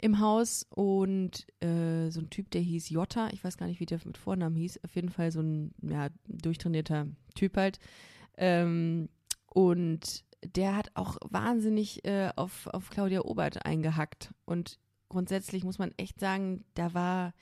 [0.00, 3.86] im Haus und äh, so ein Typ, der hieß Jota, ich weiß gar nicht, wie
[3.86, 7.78] der mit Vornamen hieß, auf jeden Fall so ein ja, durchtrainierter Typ halt.
[8.36, 9.08] Ähm,
[9.46, 14.34] und der hat auch wahnsinnig äh, auf, auf Claudia Obert eingehackt.
[14.44, 17.32] Und grundsätzlich muss man echt sagen, da war,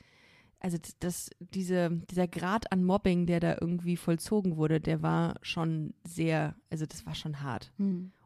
[0.62, 5.92] also das, diese, dieser Grad an Mobbing, der da irgendwie vollzogen wurde, der war schon
[6.06, 7.72] sehr, also das war schon hart.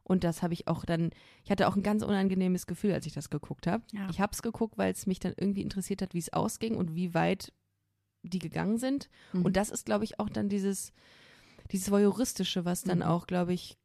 [0.03, 1.11] Und das habe ich auch dann,
[1.45, 3.83] ich hatte auch ein ganz unangenehmes Gefühl, als ich das geguckt habe.
[3.93, 4.09] Ja.
[4.11, 6.95] Ich habe es geguckt, weil es mich dann irgendwie interessiert hat, wie es ausging und
[6.95, 7.53] wie weit
[8.23, 9.09] die gegangen sind.
[9.33, 9.43] Mhm.
[9.47, 10.93] Und das ist, glaube ich, auch dann dieses,
[11.73, 13.05] dieses Voyeuristische, was dann Mhm.
[13.05, 13.77] auch, glaube ich,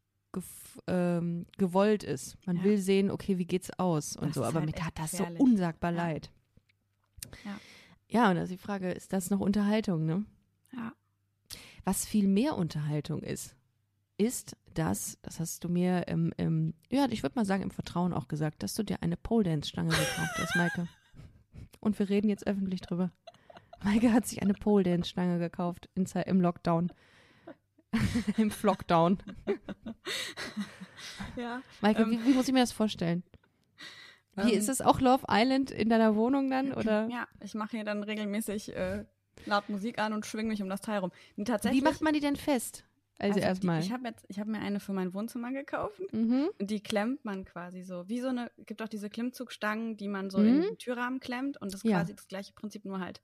[0.87, 2.37] ähm, gewollt ist.
[2.45, 2.63] Man Ja.
[2.63, 4.43] will sehen, okay, wie geht's aus und Das so.
[4.43, 5.97] Aber halt mir tat das so unsagbar Ja.
[5.97, 6.31] leid.
[7.45, 7.59] Ja.
[8.11, 10.25] Ja, und da ist die Frage, ist das noch Unterhaltung, ne?
[10.73, 10.93] Ja.
[11.85, 13.55] Was viel mehr Unterhaltung ist,
[14.17, 18.13] ist das, das hast du mir im, im ja, ich würde mal sagen, im Vertrauen
[18.13, 20.87] auch gesagt, dass du dir eine Pole Dance Stange gekauft hast, Maike.
[21.79, 23.11] Und wir reden jetzt öffentlich drüber.
[23.83, 26.91] Maike hat sich eine Pole Dance Stange gekauft in, im Lockdown.
[28.37, 29.17] Im Flockdown.
[31.35, 31.61] Ja.
[31.81, 32.11] Maike, Ähm.
[32.11, 33.23] wie, wie muss ich mir das vorstellen?
[34.35, 34.57] Wie Ähm.
[34.59, 36.71] ist es auch Love Island in deiner Wohnung dann?
[36.73, 39.05] Oder Ja, ich mache hier dann regelmäßig äh,
[39.45, 41.11] laut Musik an und schwinge mich um das Teil rum.
[41.35, 42.85] Und wie tatsächlich, macht man die denn fest?
[43.19, 43.79] Also, die- erstmal.
[43.81, 46.01] Ich habe jetzt, ich habe mir eine für mein Wohnzimmer gekauft.
[46.11, 46.49] Mhm.
[46.59, 48.07] Und die klemmt man quasi so.
[48.09, 50.47] Wie so eine, gibt auch diese Klimmzugstangen, die man so Mhm.
[50.47, 51.61] in den Türrahmen klemmt.
[51.61, 51.99] Und das ist Ja.
[51.99, 53.21] quasi das gleiche Prinzip, nur halt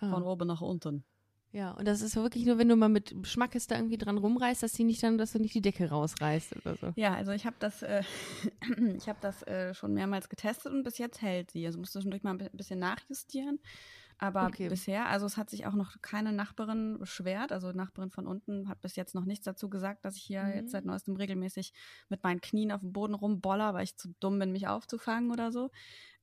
[0.00, 0.10] Ah.
[0.10, 1.04] von oben nach unten.
[1.52, 4.62] Ja, und das ist wirklich nur, wenn du mal mit Schmackes da irgendwie dran rumreißt,
[4.62, 6.92] dass die nicht dann, dass du nicht die Decke rausreißt oder so.
[6.96, 8.02] Ja, also ich habe das, äh,
[8.96, 11.66] ich habe das äh, schon mehrmals getestet und bis jetzt hält sie.
[11.66, 13.58] Also musst du zwischendurch mal ein bi- bisschen nachjustieren.
[14.18, 14.68] Aber Okay.
[14.68, 17.52] bisher, also es hat sich auch noch keine Nachbarin beschwert.
[17.52, 20.54] Also Nachbarin von unten hat bis jetzt noch nichts dazu gesagt, dass ich hier Mhm.
[20.54, 21.72] jetzt seit neuestem regelmäßig
[22.08, 25.50] mit meinen Knien auf dem Boden rumboller, weil ich zu dumm bin, mich aufzufangen oder
[25.52, 25.70] so.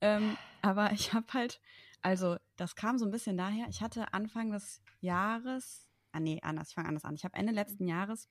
[0.01, 1.59] Ähm, aber ich habe halt,
[2.01, 3.67] also das kam so ein bisschen daher.
[3.69, 7.15] Ich hatte Anfang des Jahres, ah nee, anders, ich fange anders an.
[7.15, 8.29] Ich habe Ende letzten Jahres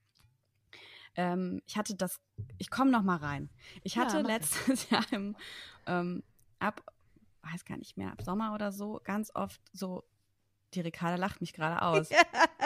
[1.18, 2.20] ähm, ich hatte das,
[2.59, 3.50] ich komme noch mal rein.
[3.83, 5.37] Ich Ja, hatte mach letztes Jahr im,
[5.87, 6.22] ähm,
[6.61, 6.81] ab,
[7.42, 10.04] weiß gar nicht mehr, ab Sommer oder so, ganz oft so,
[10.74, 12.09] die Ricarda lacht mich gerade aus.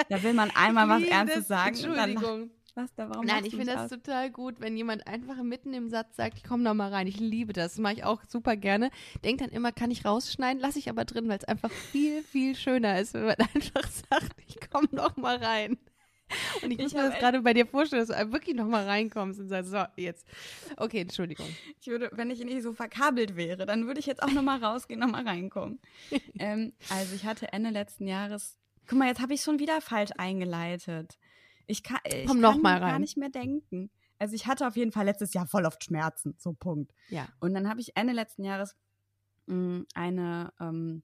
[0.09, 1.77] Da will man einmal was Ernstes sagen.
[1.77, 2.51] Entschuldigung.
[2.75, 3.91] Was, da, warum Nein, ich finde das aus?
[3.91, 7.07] total gut, wenn jemand einfach mitten im Satz sagt, ich komme noch mal rein.
[7.07, 7.73] Ich liebe das.
[7.73, 8.91] Das mache ich auch super gerne.
[9.25, 12.55] Denk dann immer, kann ich rausschneiden, lasse ich aber drin, weil es einfach viel, viel
[12.55, 15.79] schöner ist, wenn man einfach sagt, ich komme noch mal rein.
[16.63, 18.85] Und ich muss Ich mir das gerade bei dir vorstellen, dass du wirklich noch mal
[18.85, 20.27] reinkommst und sagst, so, jetzt.
[20.77, 21.47] Okay, Entschuldigung.
[21.81, 24.63] Ich würde, wenn ich nicht so verkabelt wäre, dann würde ich jetzt auch noch mal
[24.63, 25.81] rausgehen, noch mal reinkommen.
[26.39, 28.59] ähm, also ich hatte Ende letzten Jahres,
[28.89, 31.19] guck mal, jetzt habe ich schon wieder falsch eingeleitet.
[31.66, 33.90] Ich kann, ich Komm kann gar nicht mehr denken.
[34.18, 36.92] Also ich hatte auf jeden Fall letztes Jahr voll oft Schmerzen, so Punkt.
[37.09, 37.29] Ja.
[37.40, 38.77] Und dann habe ich Ende letzten Jahres
[39.46, 41.03] mh, eine ähm,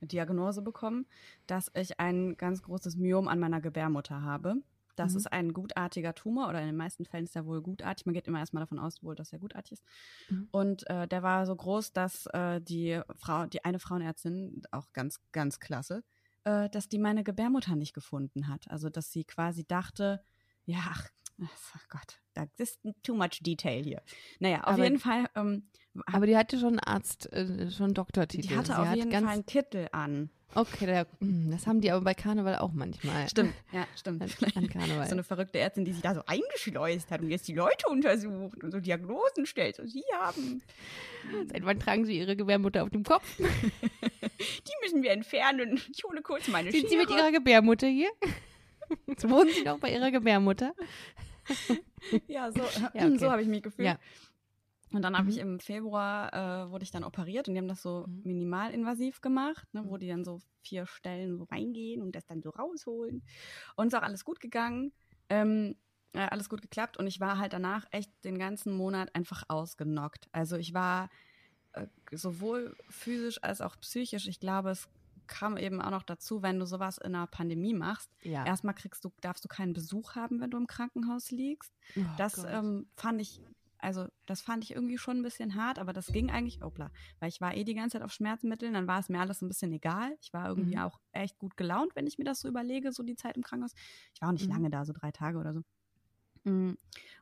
[0.00, 1.06] Diagnose bekommen,
[1.46, 4.56] dass ich ein ganz großes Myom an meiner Gebärmutter habe.
[4.96, 5.18] Das Mhm.
[5.18, 8.06] ist ein gutartiger Tumor oder in den meisten Fällen ist er wohl gutartig.
[8.06, 9.84] Man geht immer erstmal davon aus, wohl, dass er gutartig ist.
[10.28, 10.48] Mhm.
[10.50, 15.20] Und äh, der war so groß, dass äh, die Frau, die eine Frauenärztin, auch ganz,
[15.32, 16.02] ganz klasse,
[16.44, 18.70] äh, dass die meine Gebärmutter nicht gefunden hat.
[18.70, 20.22] Also dass sie quasi dachte,
[20.64, 20.94] ja,
[21.42, 24.02] ach Gott, das ist too much detail hier.
[24.38, 25.68] Naja, auf Aber- jeden Fall ähm,
[26.06, 28.48] Aber die hatte schon einen Arzt, äh, schon einen Doktortitel.
[28.48, 30.30] die hatte Sie auf hat jeden ganz, Fall einen Kittel an.
[30.52, 33.28] Okay, hm, das haben die aber bei Karneval auch manchmal.
[33.28, 34.20] Stimmt, ja, stimmt.
[34.56, 35.06] An, Karneval.
[35.06, 38.62] So eine verrückte Ärztin, die sich da so eingeschleust hat und jetzt die Leute untersucht
[38.64, 39.76] und so Diagnosen stellt.
[39.76, 40.60] So, sie haben,
[41.52, 43.24] Seit wann tragen sie ihre Gebärmutter auf dem Kopf?
[43.38, 45.80] die müssen wir entfernen.
[45.94, 47.20] Ich hole kurz meine Sind Sie mit Schere.
[47.20, 48.10] Ihrer Gebärmutter hier?
[49.06, 50.74] Jetzt wohnen Sie noch bei Ihrer Gebärmutter?
[52.28, 52.62] Ja, so, Ja,
[53.08, 53.18] okay.
[53.18, 53.88] so habe ich mich gefühlt.
[53.88, 53.98] Ja.
[54.92, 55.30] Und dann habe Mhm.
[55.32, 56.32] ich im Februar,
[56.66, 58.22] äh, wurde ich dann operiert und die haben das so Mhm.
[58.24, 62.50] minimalinvasiv gemacht, ne, wo die dann so vier Stellen so reingehen und das dann so
[62.50, 63.22] rausholen.
[63.76, 64.92] Und ist auch alles gut gegangen,
[65.28, 65.76] ähm,
[66.12, 70.28] äh, alles gut geklappt und ich war halt danach echt den ganzen Monat einfach ausgenockt.
[70.32, 71.08] Also ich war
[71.72, 74.88] äh, sowohl physisch als auch psychisch, ich glaube, es
[75.30, 78.10] kam eben auch noch dazu, wenn du sowas in einer Pandemie machst.
[78.22, 78.44] Ja.
[78.44, 81.72] Erstmal kriegst du, darfst du keinen Besuch haben, wenn du im Krankenhaus liegst.
[81.96, 83.40] Oh Das ähm, fand ich,
[83.78, 87.30] also das fand ich irgendwie schon ein bisschen hart, aber das ging eigentlich, opla, weil
[87.30, 89.72] ich war eh die ganze Zeit auf Schmerzmitteln, dann war es mir alles ein bisschen
[89.72, 90.14] egal.
[90.20, 90.82] Ich war irgendwie Mhm.
[90.82, 93.72] auch echt gut gelaunt, wenn ich mir das so überlege, so die Zeit im Krankenhaus.
[94.14, 94.52] Ich war auch nicht Mhm.
[94.52, 95.62] lange da, so drei Tage oder so.
[96.44, 96.74] Mm.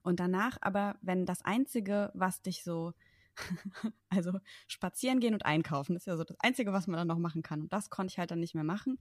[0.03, 2.93] Und danach aber, wenn das Einzige, was dich so,
[4.09, 7.43] also spazieren gehen und einkaufen, ist ja so das Einzige, was man dann noch machen
[7.43, 7.63] kann.
[7.63, 8.99] Und das konnte ich halt dann nicht mehr machen.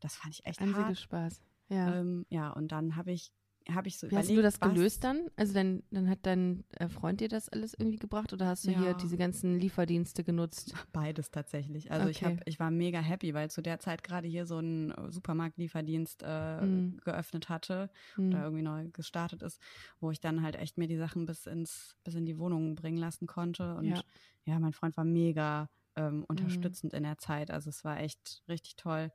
[0.00, 0.98] Das fand ich echt Einziges hart.
[0.98, 1.42] Spaß.
[1.68, 1.96] Ja.
[1.96, 3.32] Ähm, ja, und dann habe ich,
[3.68, 5.28] habe ich so Wie hast überlegt, du das was- gelöst dann?
[5.36, 8.70] Also dann, dann hat dein äh, Freund dir das alles irgendwie gebracht oder hast du
[8.70, 8.78] Ja.
[8.80, 10.72] hier diese ganzen Lieferdienste genutzt?
[10.92, 11.90] Beides tatsächlich.
[11.90, 12.24] Also ich Okay.
[12.26, 16.22] habe, ich war mega happy, weil zu der Zeit gerade hier so ein äh, Supermarktlieferdienst
[16.22, 17.00] äh, Mhm.
[17.04, 18.28] geöffnet hatte Hm.
[18.28, 19.60] oder irgendwie neu gestartet ist,
[20.00, 22.98] wo ich dann halt echt mir die Sachen bis ins, bis in die Wohnung bringen
[22.98, 23.74] lassen konnte.
[23.74, 24.02] Und Ja.
[24.44, 27.50] ja, mein Freund war mega ähm, unterstützend in der Zeit.
[27.50, 29.10] Also es war echt richtig toll.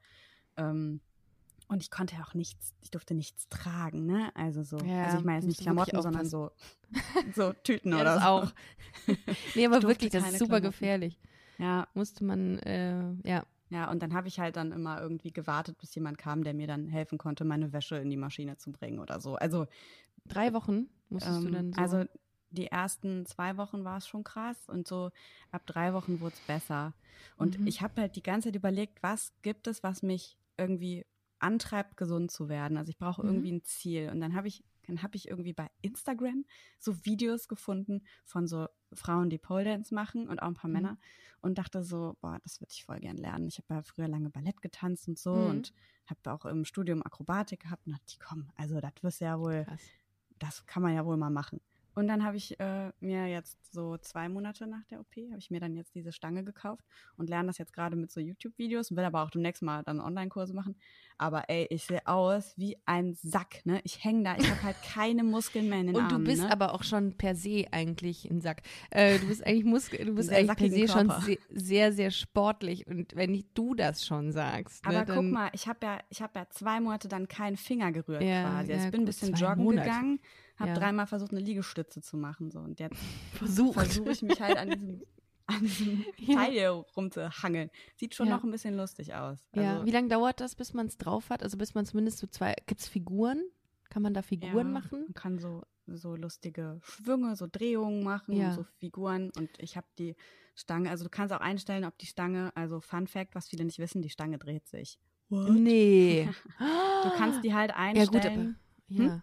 [0.58, 1.00] Ähm,
[1.71, 4.31] und ich konnte ja auch nichts, ich durfte nichts tragen, ne?
[4.36, 6.51] Also so, Ja, also ich meine jetzt nicht du Klamotten, sondern so,
[7.34, 8.27] so Tüten Ja, oder das so.
[8.29, 8.51] auch.
[9.55, 10.67] nee, aber wirklich, das ist super Klamotten.
[10.67, 11.19] gefährlich.
[11.57, 13.45] Ja, Musste man, äh, ja.
[13.69, 16.67] Ja, und dann habe ich halt dann immer irgendwie gewartet, bis jemand kam, der mir
[16.67, 19.36] dann helfen konnte, meine Wäsche in die Maschine zu bringen oder so.
[19.36, 19.65] Also,
[20.25, 21.81] Drei Wochen musstest du ähm, dann so.
[21.81, 22.05] also
[22.51, 25.10] die ersten zwei Wochen war es schon krass und so
[25.51, 26.93] ab drei Wochen wurde es besser.
[27.38, 27.67] Und Mhm.
[27.67, 31.05] ich habe halt die ganze Zeit überlegt, was gibt es, was mich irgendwie
[31.41, 32.77] antreibt, gesund zu werden.
[32.77, 33.27] Also ich brauche Mhm.
[33.30, 34.10] irgendwie ein Ziel.
[34.10, 36.45] Und dann habe ich, dann habe ich irgendwie bei Instagram
[36.80, 40.73] so Videos gefunden von so Frauen, die Pole Dance machen und auch ein paar Mhm.
[40.73, 40.97] Männer
[41.41, 43.47] und dachte so, boah, das würde ich voll gern lernen.
[43.47, 45.49] Ich habe ja früher lange Ballett getanzt und so Mhm.
[45.49, 45.73] und
[46.08, 49.82] habe auch im Studium Akrobatik gehabt und dachte, komm, also das wirst ja wohl, Krass.
[50.39, 51.62] das kann man ja wohl mal machen.
[51.93, 55.51] Und dann habe ich äh, mir jetzt so zwei Monate nach der OP, habe ich
[55.51, 56.86] mir dann jetzt diese Stange gekauft
[57.17, 60.54] und lerne das jetzt gerade mit so YouTube-Videos, will aber auch demnächst mal dann Online-Kurse
[60.54, 60.75] machen.
[61.17, 63.82] Aber ey, ich sehe aus wie ein Sack, ne?
[63.84, 66.25] Ich hänge da, ich habe halt keine Muskeln mehr in den Und Armen.
[66.25, 66.51] du bist ne?
[66.51, 68.62] aber auch schon per se eigentlich ein Sack.
[68.89, 71.21] Äh, du bist eigentlich Muskel, du bist Sehr eigentlich per se schon Körper.
[71.21, 72.88] se sehr, sehr sportlich.
[72.88, 75.99] Und wenn nicht du das schon sagst, ne, Aber dann, guck mal, ich habe ja,
[76.10, 78.58] ich habe ja zwei Monate dann keinen Finger gerührt Ja, quasi.
[78.58, 79.88] Also ja, ich bin ein bisschen joggen Monate.
[79.89, 80.19] gegangen,
[80.62, 80.76] habe Ja.
[80.78, 82.52] dreimal versucht, eine Liegestütze zu machen.
[82.52, 82.60] So.
[82.60, 82.97] Und jetzt
[83.34, 85.02] versuche ich mich halt an diesem,
[85.47, 86.36] an diesem Ja.
[86.36, 87.69] Teil hier rumzuhangeln.
[87.97, 88.36] Sieht schon Ja.
[88.38, 89.39] noch ein bisschen lustig aus.
[89.56, 91.43] Ja, Also, wie lange dauert das, bis man es drauf hat?
[91.43, 93.43] Also bis man zumindest so zwei, gibt es Figuren?
[93.89, 95.02] Kann man da Figuren ja, machen?
[95.08, 98.54] Man kann so, so lustige Schwünge, so Drehungen machen, Ja.
[98.54, 99.32] so Figuren.
[99.38, 100.15] Und ich habe die
[100.56, 103.80] Stange, also du kannst auch einstellen, ob die Stange, also Fun Fact, was viele nicht
[103.80, 104.97] wissen, die Stange dreht sich.
[105.30, 106.30] Nee.
[107.04, 108.12] Du kannst die halt Ja einstellen.
[108.12, 109.21] gut, aber Hm?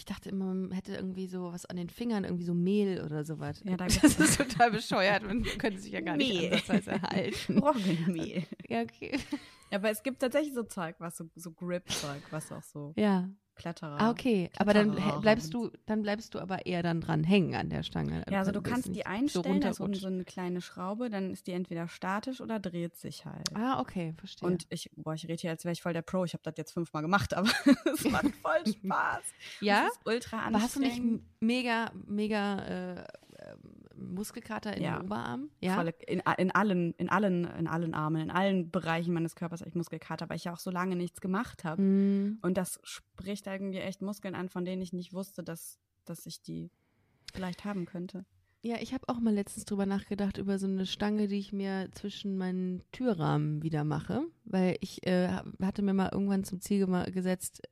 [0.00, 3.22] Ich dachte immer, man hätte irgendwie so was an den Fingern, irgendwie so Mehl oder
[3.22, 3.60] sowas.
[3.66, 5.22] Ja, da das ist total bescheuert.
[5.24, 6.52] Man könnte sich ja gar nicht Mehl.
[6.54, 7.58] ansatzweise halten.
[7.58, 8.44] Roggenmehl.
[8.66, 9.18] Ja, okay.
[9.70, 13.28] Aber es gibt tatsächlich so Zeug, was so, so Grip-Zeug, was auch so Ja.
[13.60, 14.00] Kletterer.
[14.00, 14.50] Ah, okay.
[14.58, 18.24] Aber dann bleibst du, dann bleibst du aber eher dann dran hängen an der Stange.
[18.30, 20.00] Ja, also du bist kannst die einstellen, so, runterrutscht.
[20.00, 23.54] so eine kleine Schraube, dann ist die entweder statisch oder dreht sich halt.
[23.54, 24.48] Ah, okay, verstehe.
[24.48, 26.24] Und ich, boah, ich rede hier, als wäre ich voll der Pro.
[26.24, 27.50] Ich habe das jetzt fünfmal gemacht, aber
[27.94, 29.22] es macht voll Spaß.
[29.60, 30.54] ja, Es ist ultra anstrengend.
[30.56, 31.02] aber hast du nicht
[31.40, 33.04] mega, mega äh,
[34.00, 34.98] Muskelkater in Ja.
[34.98, 35.50] den Oberarm?
[35.60, 35.76] Ja.
[35.76, 39.68] Volle, in, in allen, in allen, in allen Armen, in allen Bereichen meines Körpers habe
[39.68, 41.82] ich Muskelkater, weil ich ja auch so lange nichts gemacht habe.
[41.82, 42.38] Hm.
[42.42, 46.42] Und das spricht irgendwie echt Muskeln an, von denen ich nicht wusste, dass, dass ich
[46.42, 46.70] die
[47.32, 48.24] vielleicht haben könnte.
[48.62, 51.88] Ja, ich habe auch mal letztens drüber nachgedacht, über so eine Stange, die ich mir
[51.92, 55.28] zwischen meinen Türrahmen wieder mache, weil ich äh,
[55.62, 57.62] hatte mir mal irgendwann zum Ziel gesetzt,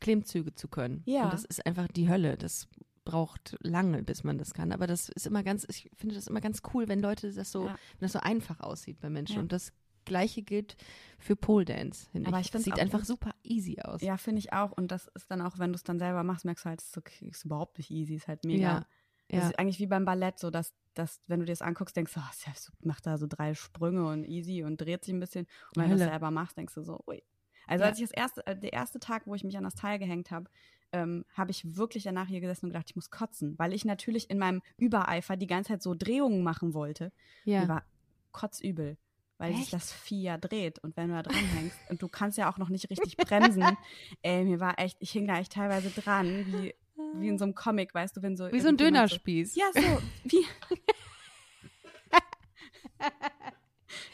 [0.00, 1.02] Klimmzüge zu können.
[1.06, 1.24] Ja.
[1.24, 2.36] Und das ist einfach die Hölle.
[2.36, 2.68] Das
[3.08, 4.70] braucht lange, bis man das kann.
[4.70, 7.64] Aber das ist immer ganz, ich finde das immer ganz cool, wenn Leute das so,
[7.66, 7.72] Ja.
[7.72, 9.36] wenn das so einfach aussieht bei Menschen.
[9.36, 9.40] Ja.
[9.40, 9.72] Und das
[10.04, 10.76] Gleiche gilt
[11.18, 12.46] für Pole Dance, finde Aber ich.
[12.46, 13.06] ich Das find's sieht einfach gut.
[13.08, 14.00] super easy aus.
[14.02, 14.72] Ja, finde ich auch.
[14.72, 16.88] Und das ist dann auch, wenn du es dann selber machst, merkst du halt, es
[16.88, 18.62] ist, okay, ist überhaupt nicht easy, ist halt mega.
[18.62, 18.86] Ja,
[19.28, 19.48] Das ja.
[19.50, 22.20] ist eigentlich wie beim Ballett, so dass, dass wenn du dir das anguckst, denkst du,
[22.20, 25.46] oh, so- macht da so drei Sprünge und easy und dreht sich ein bisschen.
[25.74, 27.22] Und wenn du es selber machst, denkst du so, ui.
[27.66, 27.90] Also Ja.
[27.90, 30.30] als ich das erste, äh, der erste Tag, wo ich mich an das Teil gehängt
[30.30, 30.48] habe,
[30.92, 34.30] ähm, habe ich wirklich danach hier gesessen und gedacht, ich muss kotzen, weil ich natürlich
[34.30, 37.12] in meinem Übereifer die ganze Zeit so Drehungen machen wollte.
[37.44, 37.60] ja.
[37.62, 37.84] Mir war
[38.32, 38.96] kotzübel,
[39.38, 39.72] weil sich Echt?
[39.72, 42.58] das Vieh ja dreht und wenn du da dran hängst und du kannst ja auch
[42.58, 43.76] noch nicht richtig bremsen,
[44.22, 46.74] ey, mir war echt, ich hing da echt teilweise dran, wie,
[47.14, 49.54] wie in so einem Comic, weißt du, wenn so Wie so ein Dönerspieß.
[49.54, 50.44] So, ja, so, wie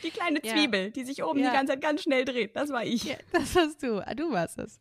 [0.03, 0.53] die kleine Ja.
[0.55, 1.51] Zwiebel, die sich oben Ja.
[1.51, 3.05] die ganze Zeit ganz schnell dreht, das war ich.
[3.05, 4.07] Ja, das warst du.
[4.07, 4.79] Ah, du warst es.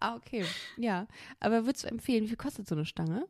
[0.00, 0.44] Ah, okay.
[0.76, 1.06] Ja.
[1.40, 3.26] Aber würdest du empfehlen, wie viel kostet so eine Stange?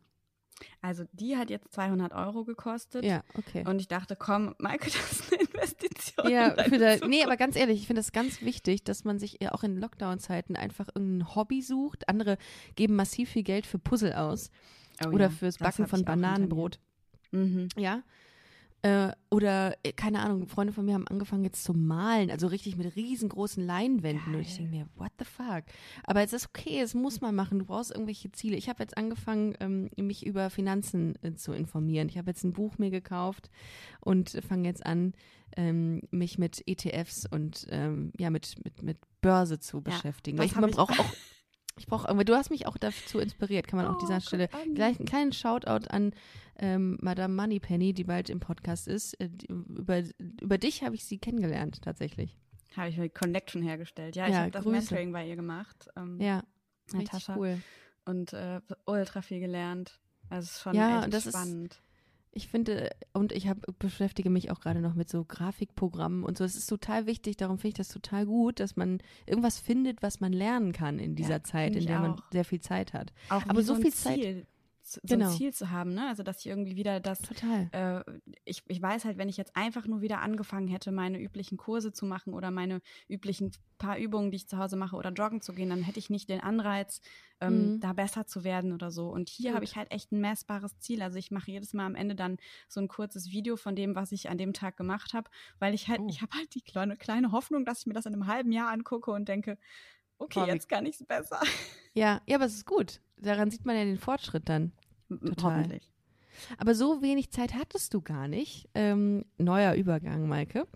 [0.83, 3.65] Also die hat jetzt 200 Euro gekostet Ja, okay.
[3.67, 6.31] und ich dachte, komm, Maike, das ist eine Investition.
[6.31, 9.19] Ja, in für da, nee, aber ganz ehrlich, ich finde das ganz wichtig, dass man
[9.19, 12.09] sich ja auch in Lockdown-Zeiten einfach irgendein Hobby sucht.
[12.09, 12.39] Andere
[12.75, 14.51] geben massiv viel Geld für Puzzle aus
[15.05, 16.05] Oh oder ja, fürs Backen von.
[16.05, 16.81] Bananenbrot.
[17.31, 17.69] Mhm.
[17.77, 18.03] Ja.
[18.83, 22.77] Äh, oder, äh, keine Ahnung, Freunde von mir haben angefangen jetzt zu malen, also richtig
[22.77, 24.35] mit riesengroßen Leinwänden.
[24.37, 25.65] Und ich denke mir, what the fuck?
[26.05, 27.59] Aber es ist okay, es muss man machen.
[27.59, 28.57] Du brauchst irgendwelche Ziele.
[28.57, 32.09] Ich habe jetzt angefangen, ähm, mich über Finanzen äh, zu informieren.
[32.09, 33.51] Ich habe jetzt ein Buch mir gekauft
[34.01, 35.13] und fange jetzt an,
[35.57, 40.37] ähm, mich mit ETFs und ähm, ja, mit, mit, mit Börse zu beschäftigen.
[40.37, 41.13] das Weil ich man ich- brauche auch,
[41.79, 44.19] ich brauche irgendwie, du hast mich auch dazu inspiriert, kann man auch an Oh, dieser
[44.19, 44.75] guck Stelle an.
[44.75, 46.13] gleich einen kleinen Shoutout an
[46.59, 49.15] ähm, Madame Moneypenny, die bald im Podcast ist.
[49.21, 50.03] Äh, über,
[50.41, 52.37] über dich habe ich sie kennengelernt, tatsächlich.
[52.77, 54.17] Habe ich die Connection hergestellt.
[54.17, 54.65] Ja, ich Ja, habe das.
[54.65, 56.43] Mentoring bei ihr gemacht ähm, Ja,
[56.93, 57.37] Natascha.
[57.37, 57.61] cool.
[58.05, 59.99] und äh, ultra viel gelernt.
[60.31, 61.81] Also es ist schon Ja, echt das ist- spannend.
[62.31, 66.45] Ich finde, und ich hab, beschäftige mich auch gerade noch mit so Grafikprogrammen und so.
[66.45, 70.21] Es ist total wichtig, darum finde ich das total gut, dass man irgendwas findet, was
[70.21, 72.23] man lernen kann in dieser Ja, Zeit, in der man auch.
[72.31, 73.13] sehr viel Zeit hat.
[73.31, 74.47] Auch aber so ein viel Zeit- Ziel,
[74.95, 75.31] so Genau.
[75.31, 76.09] ein Ziel zu haben, ne?
[76.09, 77.69] Also dass ich irgendwie wieder das Total.
[77.73, 78.03] äh,
[78.45, 81.93] ich, ich weiß halt, wenn ich jetzt einfach nur wieder angefangen hätte, meine üblichen Kurse
[81.93, 85.53] zu machen oder meine üblichen paar Übungen, die ich zu Hause mache oder joggen zu
[85.53, 87.01] gehen, dann hätte ich nicht den Anreiz,
[87.41, 87.81] ähm, Mhm.
[87.81, 89.09] da besser zu werden oder so.
[89.11, 91.03] Und hier habe ich halt echt ein messbares Ziel.
[91.03, 94.11] Also ich mache jedes Mal am Ende dann so ein kurzes Video von dem, was
[94.13, 96.09] ich an dem Tag gemacht habe, weil ich halt, Oh.
[96.09, 98.71] ich habe halt die kleine, kleine Hoffnung, dass ich mir das in einem halben Jahr
[98.71, 99.59] angucke und denke,
[100.19, 101.41] okay, Boah, jetzt kann ich es besser.
[101.99, 103.01] Ja, ja, aber es ist gut.
[103.17, 104.73] Daran sieht man ja den Fortschritt dann.
[105.09, 105.59] Total.
[105.59, 105.91] Hoffentlich.
[106.57, 108.69] Aber so wenig Zeit hattest du gar nicht.
[108.75, 110.67] Ähm, neuer Übergang, Maike.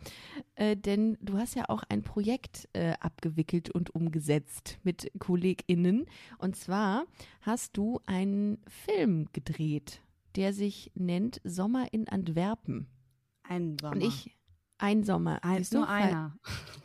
[0.54, 6.06] Äh, denn du hast ja auch ein Projekt äh, abgewickelt und umgesetzt mit KollegInnen.
[6.38, 7.04] Und zwar
[7.40, 10.00] hast du einen Film gedreht,
[10.36, 12.88] der sich nennt Sommer in Antwerpen.
[13.44, 13.94] Ein Sommer.
[13.94, 14.36] Und ich,
[14.78, 15.44] ein Sommer.
[15.44, 15.78] Ein, du?
[15.78, 16.36] nur einer.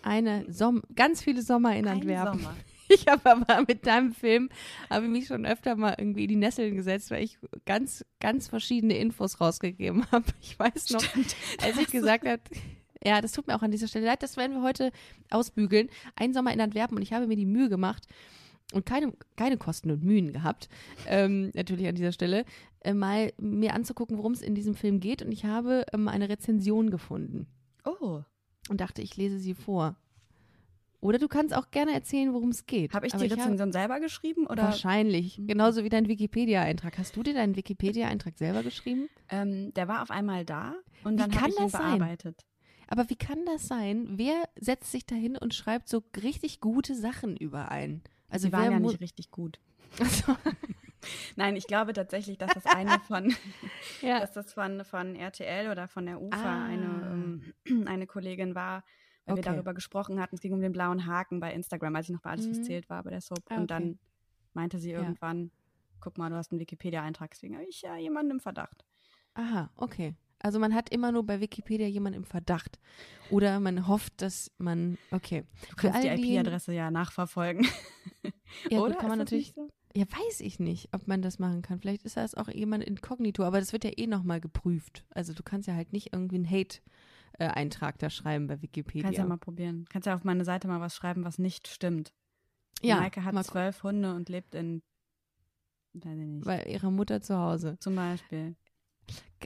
[0.04, 2.40] Eine Som ganz viele Sommer in Ein Antwerpen.
[2.40, 2.56] Sommer.
[2.94, 4.50] Ich habe aber mit deinem Film,
[4.90, 8.48] habe ich mich schon öfter mal irgendwie in die Nesseln gesetzt, weil ich ganz, ganz
[8.48, 10.26] verschiedene Infos rausgegeben habe.
[10.42, 11.36] Ich weiß noch, Stimmt.
[11.62, 12.42] als ich gesagt habe,
[13.04, 14.92] ja, das tut mir auch an dieser Stelle leid, das werden wir heute
[15.30, 15.90] ausbügeln.
[16.16, 18.08] Ein Sommer in Antwerpen und ich habe mir die Mühe gemacht
[18.74, 20.68] und keine, keine Kosten und Mühen gehabt,
[21.08, 22.46] ähm, natürlich an dieser Stelle,
[22.82, 26.30] äh, mal mir anzugucken, worum es in diesem Film geht und ich habe ähm, eine
[26.30, 27.48] Rezension gefunden
[27.86, 28.22] Oh,
[28.70, 29.96] und dachte, ich lese sie vor.
[31.00, 32.94] Oder du kannst auch gerne erzählen, worum es geht.
[32.94, 34.64] habe ich die Rezension selber geschrieben oder?
[34.64, 35.38] Wahrscheinlich.
[35.38, 35.48] Mhm.
[35.48, 36.98] Genauso wie dein Wikipedia-Eintrag.
[36.98, 39.08] Hast du dir deinen Wikipedia-Eintrag selber geschrieben?
[39.30, 42.00] Ähm, der war auf einmal da und dann habe ich ihn sein?
[42.00, 42.46] bearbeitet.
[42.88, 44.08] Aber wie kann das sein?
[44.12, 48.02] Wer setzt sich dahin und schreibt so richtig gute Sachen über einen?
[48.30, 49.60] Also Sie waren ja nicht richtig gut.
[50.02, 50.36] Achso,
[51.36, 53.34] Nein, ich glaube tatsächlich, dass das eine von,
[54.02, 54.20] ja.
[54.20, 56.66] dass das von, von RTL oder von der UFA Ah.
[56.66, 58.84] eine, ähm, eine Kollegin war,
[59.28, 59.54] weil wir Okay.
[59.54, 60.36] darüber gesprochen hatten.
[60.36, 62.64] Es ging um den blauen Haken bei Instagram, als ich noch bei Alles was Mhm.
[62.64, 63.44] zählt war bei der Soap.
[63.50, 63.68] Ah, Und okay.
[63.68, 64.00] dann
[64.54, 65.00] meinte sie Ja.
[65.02, 65.52] irgendwann,
[66.00, 68.84] guck mal, du hast einen Wikipedia-Eintrag, deswegen habe ich ja jemanden im Verdacht.
[69.36, 70.16] Aha, okay.
[70.40, 72.80] Also man hat immer nur bei Wikipedia jemanden im Verdacht.
[73.30, 75.44] Oder man hofft, dass man, okay.
[75.70, 77.68] Du kannst die IP-Adresse ja nachverfolgen.
[78.70, 78.96] Ja, Oder?
[78.96, 79.70] kann man natürlich so?
[79.96, 81.80] Ja, weiß ich nicht, ob man das machen kann.
[81.80, 85.04] Vielleicht ist das auch jemand inkognito, aber das wird ja eh nochmal geprüft.
[85.10, 86.46] Also du kannst ja halt nicht irgendwie einen
[87.40, 89.04] Hate-Eintrag da schreiben bei Wikipedia.
[89.04, 89.86] Kannst ja mal probieren.
[89.90, 92.14] Kannst ja auf meine Seite mal was schreiben, was nicht stimmt.
[92.82, 94.82] ja, Maike hat zwölf Hunde und lebt in,
[95.94, 97.78] weiß ich nicht, bei ihrer Mutter zu Hause.
[97.80, 98.56] zum Beispiel.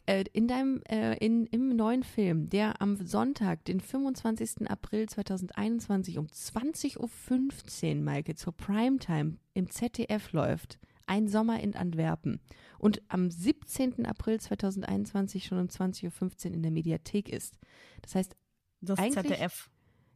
[0.05, 4.69] Äh, in deinem, äh, in, im neuen Film, der am Sonntag, den 25.
[4.69, 12.39] April 2021 um 20.15 Uhr, Maike, zur Primetime im ZDF läuft, Ein Sommer in Antwerpen.
[12.81, 14.07] Und am 17.
[14.07, 17.59] April 2021 schon um 20.15 Uhr in der Mediathek ist.
[18.01, 18.35] Das heißt,
[18.83, 19.69] Das Eigentlich- ZDF.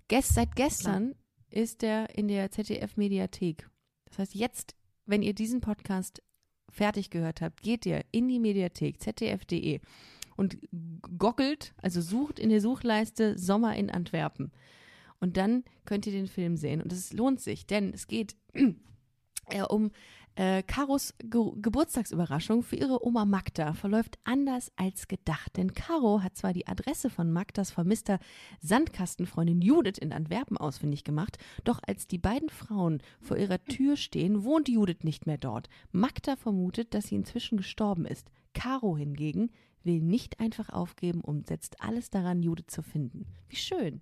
[0.08, 1.14] Gest, seit gestern
[1.52, 3.70] ist er in der ZDF-Mediathek.
[4.06, 4.76] Das heißt, jetzt,
[5.06, 6.24] wenn ihr diesen Podcast
[6.70, 9.80] fertig gehört habt, geht ihr in die Mediathek zdf.de
[10.36, 10.58] und
[11.20, 14.52] goggelt, also sucht in der Suchleiste Sommer in Antwerpen.
[15.20, 16.82] Und dann könnt ihr den Film sehen.
[16.82, 18.36] Und es lohnt sich, denn es geht
[19.50, 19.92] äh, um
[20.36, 25.58] äh, Karos Ge Geburtstagsüberraschung für ihre Oma Magda verläuft anders als gedacht.
[25.58, 28.20] Denn Caro hat zwar die Adresse von Magdas vermisster
[28.62, 34.44] Sandkastenfreundin Judith in Antwerpen ausfindig gemacht, doch als die beiden Frauen vor ihrer Tür stehen,
[34.44, 35.70] wohnt Judith nicht mehr dort.
[35.92, 38.30] Magda vermutet, dass sie inzwischen gestorben ist.
[38.54, 39.52] Caro hingegen
[39.84, 43.28] will nicht einfach aufgeben und setzt alles daran, Judith zu finden.
[43.48, 44.02] Wie schön.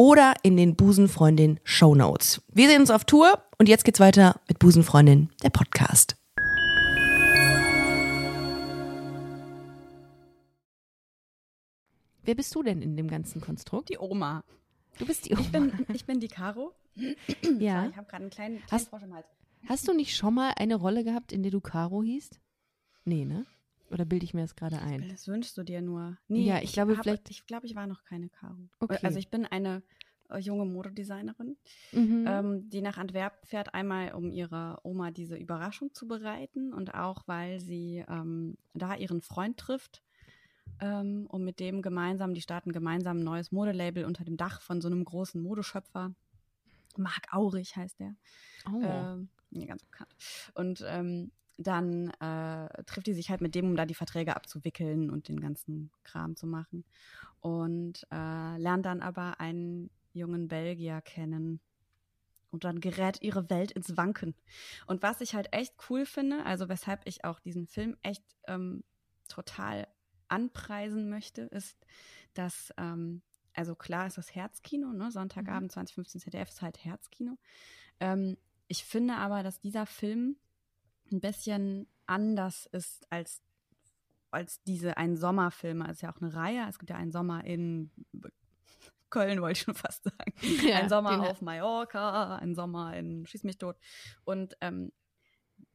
[0.01, 2.41] oder in den Busenfreundin Show Notes.
[2.51, 6.15] Wir sehen uns auf Tour und jetzt geht's weiter mit Busenfreundin, der Podcast.
[12.23, 13.89] Wer bist du denn in dem ganzen Konstrukt?
[13.89, 14.43] Die Oma.
[14.97, 15.41] Du bist die Oma.
[15.41, 16.73] Ich bin, ich bin die Caro.
[17.59, 17.85] ja.
[17.85, 18.89] Ich habe gerade einen kleinen, kleinen Hast-.
[19.67, 22.39] Hast du nicht schon mal eine Rolle gehabt, in der du Caro hießt?
[23.05, 23.45] Nee, ne?
[23.91, 25.07] Oder bilde ich mir das gerade ein?
[25.09, 26.17] Das wünschst du dir nur.
[26.27, 28.55] Ja, ich glaube, hab- vielleicht- Ich glaube, ich war noch keine Caro.
[28.79, 28.99] Okay.
[29.03, 29.83] Also ich bin eine
[30.29, 31.57] äh, junge Modedesignerin,
[31.91, 32.25] Mhm.
[32.25, 37.23] ähm, die nach Antwerpen fährt, einmal um ihrer Oma diese Überraschung zu bereiten und auch,
[37.27, 40.01] weil sie ähm, da ihren Freund trifft.
[40.79, 44.79] Ähm, und mit dem gemeinsam, die starten gemeinsam ein neues Modelabel unter dem Dach von
[44.79, 46.15] so einem großen Modeschöpfer.
[46.97, 48.15] Marc Aurich heißt der.
[48.71, 48.79] oh.
[48.81, 50.15] Ähm, nee, ganz bekannt.
[50.55, 51.31] Und ähm,
[51.67, 55.39] dann äh, trifft die sich halt mit dem, um da die Verträge abzuwickeln und den
[55.39, 56.85] ganzen Kram zu machen.
[57.39, 61.59] Und äh, lernt dann aber einen jungen Belgier kennen.
[62.51, 64.35] Und dann gerät ihre Welt ins Wanken.
[64.85, 68.83] Und was ich halt echt cool finde, also weshalb ich auch diesen Film echt ähm,
[69.29, 69.87] total
[70.27, 71.85] anpreisen möchte, ist,
[72.33, 73.21] dass, ähm,
[73.53, 75.11] also klar ist das Herzkino, ne?
[75.11, 77.37] Sonntagabend 2015 ZDF ist halt Herzkino.
[78.01, 78.37] Ähm,
[78.67, 80.37] ich finde aber, dass dieser Film
[81.11, 83.41] ein bisschen anders ist als,
[84.31, 85.85] als diese Ein Sommerfilme.
[85.85, 86.65] Es ist ja auch eine Reihe.
[86.69, 87.91] Es gibt ja einen Sommer in
[89.09, 90.33] Köln, wollte ich schon fast sagen.
[90.67, 93.75] Ja, ein Sommer den- auf Mallorca, ein Sommer in Schieß mich tot.
[94.23, 94.91] Und ähm,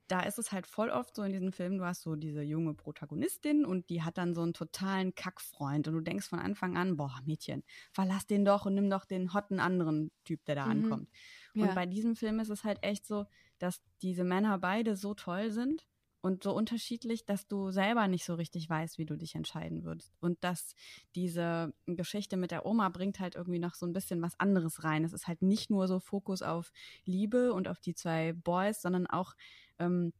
[0.08, 2.74] da ist es halt voll oft so in diesen Filmen, du hast so diese junge
[2.74, 6.96] Protagonistin und die hat dann so einen totalen Kackfreund und du denkst von Anfang an,
[6.96, 10.70] boah, Mädchen, verlass den doch und nimm doch den hotten anderen Typ, der da Mhm.
[10.70, 11.10] ankommt.
[11.54, 11.64] Ja.
[11.64, 13.26] Und bei diesem Film ist es halt echt so,
[13.58, 15.86] dass diese Männer beide so toll sind
[16.22, 20.12] und so unterschiedlich, dass du selber nicht so richtig weißt, wie du dich entscheiden würdest.
[20.20, 20.74] Und dass
[21.14, 25.04] diese Geschichte mit der Oma bringt halt irgendwie noch so ein bisschen was anderes rein.
[25.04, 26.72] Es ist halt nicht nur so Fokus auf
[27.04, 29.34] Liebe und auf die zwei Boys, sondern auch
[29.78, 30.12] ähm,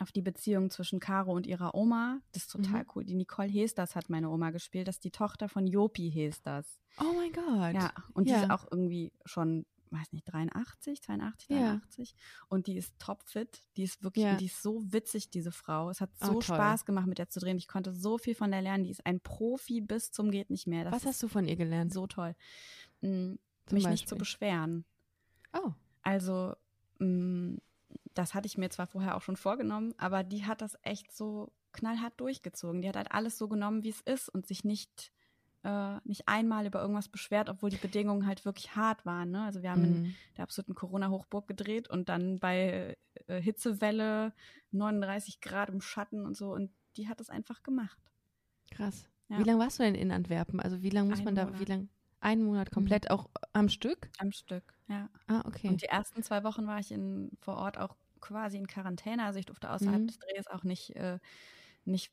[0.00, 2.20] auf die Beziehung zwischen Caro und ihrer Oma.
[2.32, 2.90] Das ist total Mhm.
[2.94, 3.04] cool.
[3.06, 4.88] Die Nicole Hesters hat meine Oma gespielt.
[4.88, 6.82] Das ist die Tochter von Jopi Hesters.
[7.00, 7.72] oh mein Gott.
[7.72, 8.42] Ja, und die Ja.
[8.42, 11.56] ist auch irgendwie schon, weiß nicht, 83, 82, Ja.
[11.76, 12.14] 83.
[12.48, 13.62] Und die ist topfit.
[13.76, 14.36] Die ist wirklich, Ja.
[14.36, 15.90] die ist so witzig, diese Frau.
[15.90, 16.42] Es hat Oh, so toll.
[16.42, 17.58] Spaß gemacht, mit der zu drehen.
[17.58, 18.84] Ich konnte so viel von der lernen.
[18.84, 20.84] Die ist ein Profi bis zum geht nicht mehr.
[20.84, 21.92] Das Was hast du von ihr gelernt?
[21.92, 22.34] so toll.
[23.00, 23.38] Zum
[23.70, 24.18] mich nicht zu Beispiel?
[24.18, 24.84] beschweren.
[25.52, 25.72] Oh.
[26.02, 26.54] Also,
[26.98, 27.56] mm,
[28.14, 31.52] das hatte ich mir zwar vorher auch schon vorgenommen, aber die hat das echt so
[31.72, 32.80] knallhart durchgezogen.
[32.82, 35.12] Die hat halt alles so genommen, wie es ist und sich nicht,
[35.66, 39.30] äh, nicht einmal über irgendwas beschwert, obwohl die Bedingungen halt wirklich hart waren.
[39.32, 39.42] Ne?
[39.44, 40.14] Also wir haben in Mhm.
[40.36, 42.96] der absoluten Corona-Hochburg gedreht und dann bei
[43.26, 44.32] äh, Hitzewelle
[44.70, 47.98] 39 Grad im Schatten und so und die hat es einfach gemacht.
[48.70, 49.08] Krass.
[49.28, 49.38] Ja.
[49.38, 50.60] Wie lange warst du denn in Antwerpen?
[50.60, 51.60] Also wie lange muss Einen man da, Monat.
[51.60, 51.88] wie lange?
[52.20, 54.08] Einen Monat komplett auch am Stück?
[54.18, 55.08] Am Stück, ja.
[55.26, 55.68] Ah, okay.
[55.68, 59.24] Und die ersten zwei Wochen war ich in, vor Ort auch quasi in Quarantäne.
[59.24, 60.06] Also ich durfte außerhalb Mhm.
[60.06, 61.18] des Drehs auch nicht, äh,
[61.86, 62.12] nicht,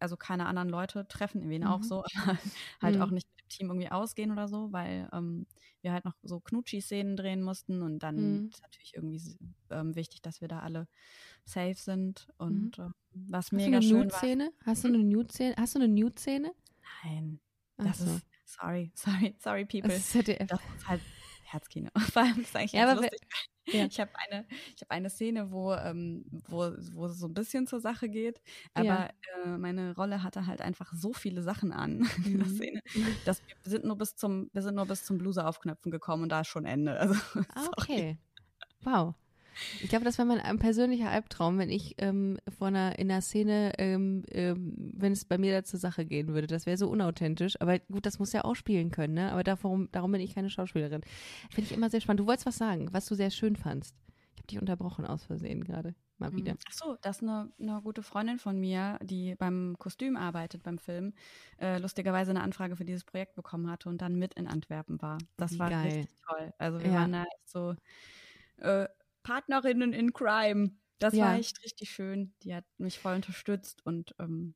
[0.00, 1.84] also keine anderen Leute treffen, wen auch Mhm.
[1.84, 2.04] so, aber
[2.80, 3.02] halt Mhm.
[3.02, 5.46] auch nicht mit dem Team irgendwie ausgehen oder so, weil ähm,
[5.82, 8.48] wir halt noch so Knutschi-Szenen drehen mussten und dann Mhm.
[8.52, 9.38] ist natürlich irgendwie
[9.70, 10.88] ähm, wichtig, dass wir da alle
[11.44, 13.98] safe sind und äh, was Hast mega schön war.
[13.98, 14.52] Nude-Szene?
[14.64, 15.54] Hast du eine Nude-Szene?
[15.58, 16.52] Hast du eine Nude-Szene?
[17.04, 17.40] Nein,
[17.78, 18.04] das so.
[18.04, 19.88] ist, sorry, sorry, sorry people.
[19.88, 20.48] Das ist ZDF.
[20.48, 21.02] Das ist halt
[21.52, 21.90] Herzkino.
[22.12, 23.20] Vor allem ist eigentlich Ja, aber lustig.
[23.66, 23.86] ja.
[23.86, 27.66] Ich habe eine, ich habe eine Szene, wo, ähm, wo, wo es so ein bisschen
[27.66, 28.40] zur Sache geht,
[28.74, 29.08] aber Ja.
[29.44, 32.54] äh, meine Rolle hatte halt einfach so viele Sachen an in der Mhm.
[32.56, 32.80] Szene,
[33.24, 36.28] dass wir sind nur bis zum, wir sind nur bis zum Bluse aufknöpfen gekommen und
[36.30, 36.98] da ist schon Ende.
[37.00, 37.14] Also,
[37.54, 38.18] Ah, okay.
[38.80, 39.14] Wow.
[39.82, 43.20] Ich glaube, das wäre mein ein persönlicher Albtraum, wenn ich ähm, vor einer, in einer
[43.20, 46.46] Szene, ähm, ähm, wenn es bei mir da zur Sache gehen würde.
[46.46, 47.60] Das wäre so unauthentisch.
[47.60, 49.32] Aber gut, das muss ja auch spielen können, ne?
[49.32, 51.02] Aber darum, darum bin ich keine Schauspielerin.
[51.50, 52.20] Finde ich immer sehr spannend.
[52.20, 53.94] Du wolltest was sagen, was du sehr schön fandst.
[54.34, 55.94] Ich habe dich unterbrochen aus Versehen gerade.
[56.18, 56.54] Mal wieder.
[56.68, 60.78] Ach so, das ist eine, eine gute Freundin von mir, die beim Kostüm arbeitet beim
[60.78, 61.14] Film,
[61.58, 65.18] äh, lustigerweise eine Anfrage für dieses Projekt bekommen hatte und dann mit in Antwerpen war.
[65.36, 65.86] Das war geil.
[65.86, 66.52] richtig toll.
[66.58, 66.94] Also wir Ja.
[67.00, 67.74] waren da echt so
[68.58, 68.86] äh,
[69.22, 70.72] Partnerinnen in Crime.
[70.98, 71.26] Das Ja.
[71.26, 72.34] war echt richtig schön.
[72.42, 74.54] Die hat mich voll unterstützt und ähm,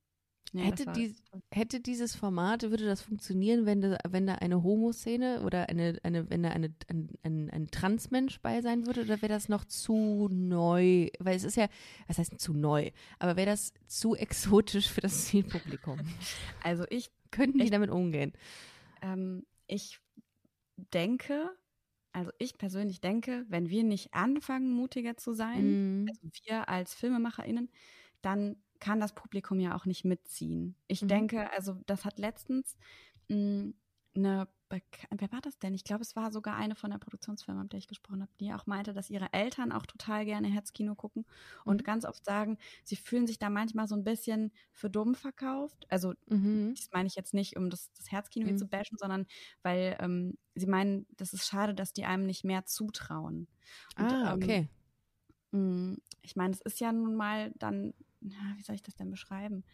[0.53, 1.13] Ja, hätte, die,
[1.51, 6.29] hätte dieses Format, würde das funktionieren, wenn da, wenn da eine Homoszene oder eine, eine,
[6.29, 10.29] wenn da eine, ein, ein, ein Transmensch bei sein würde, oder wäre das noch zu
[10.31, 11.09] neu?
[11.19, 11.67] Weil es ist ja,
[12.07, 12.91] was heißt zu neu?
[13.19, 15.99] Aber wäre das zu exotisch für das Zielpublikum?
[16.63, 18.31] Also ich Könnten die Ich- damit umgehen?
[19.01, 19.99] Ähm, ich
[20.93, 21.51] denke,
[22.17, 26.07] also ich persönlich denke, wenn wir nicht anfangen, mutiger zu sein, Mhm.
[26.07, 27.71] also wir als FilmemacherInnen,
[28.21, 30.75] dann kann das Publikum ja auch nicht mitziehen.
[30.87, 31.07] Ich Mhm.
[31.07, 32.77] denke, also das hat letztens
[33.29, 33.73] mh,
[34.15, 35.73] eine, Beka- wer war das denn?
[35.73, 38.53] Ich glaube, es war sogar eine von der Produktionsfirma, mit der ich gesprochen habe, die
[38.53, 41.25] auch meinte, dass ihre Eltern auch total gerne Herzkino gucken
[41.65, 41.85] und Mhm.
[41.85, 45.85] ganz oft sagen, sie fühlen sich da manchmal so ein bisschen für dumm verkauft.
[45.89, 46.77] Also Mhm.
[46.77, 48.57] das meine ich jetzt nicht, um das, das Herzkino hier Mhm.
[48.57, 49.25] zu bashen, sondern
[49.63, 53.47] weil ähm, sie meinen, das ist schade, dass die einem nicht mehr zutrauen.
[53.95, 54.69] Und, Ah, ähm, okay.
[55.51, 59.11] mh, ich meine, es ist ja nun mal dann, na, wie soll ich das denn
[59.11, 59.65] beschreiben?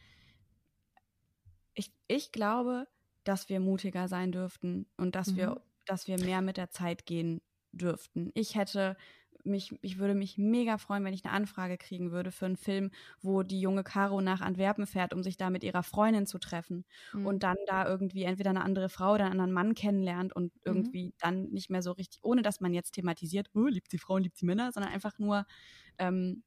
[1.73, 2.87] Ich, ich glaube,
[3.23, 5.35] dass wir mutiger sein dürften und dass Mhm.
[5.35, 8.31] wir, dass wir mehr mit der Zeit gehen dürften.
[8.35, 8.97] Ich hätte
[9.45, 12.91] mich, ich würde mich mega freuen, wenn ich eine Anfrage kriegen würde für einen Film,
[13.21, 16.85] wo die junge Caro nach Antwerpen fährt, um sich da mit ihrer Freundin zu treffen
[17.13, 17.33] Mhm.
[17.33, 21.13] und dann da irgendwie entweder eine andere Frau oder einen anderen Mann kennenlernt und irgendwie
[21.19, 24.37] dann nicht mehr so richtig, ohne dass man jetzt thematisiert, oh, liebt sie Frauen, liebt
[24.37, 25.45] sie Männer, sondern einfach nur
[25.97, 26.43] ähm,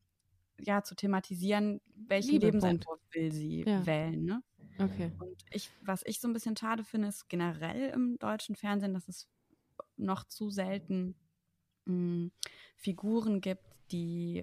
[0.61, 3.87] ja zu thematisieren, welchen Liebe, Lebensentwurf will sie Ja.
[3.87, 4.24] wählen.
[4.24, 4.43] Ne?
[4.79, 5.11] Okay.
[5.18, 9.09] Und ich, was ich so ein bisschen schade finde, ist generell im deutschen Fernsehen, dass
[9.09, 9.29] es
[9.97, 11.14] noch zu selten
[11.87, 12.31] mh,
[12.77, 14.43] Figuren gibt, die,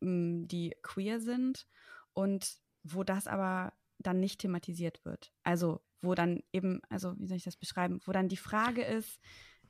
[0.00, 1.66] mh, die queer sind
[2.12, 5.32] und wo das aber dann nicht thematisiert wird.
[5.42, 9.18] Also, wo dann eben, also wie soll ich das beschreiben, wo dann die Frage ist,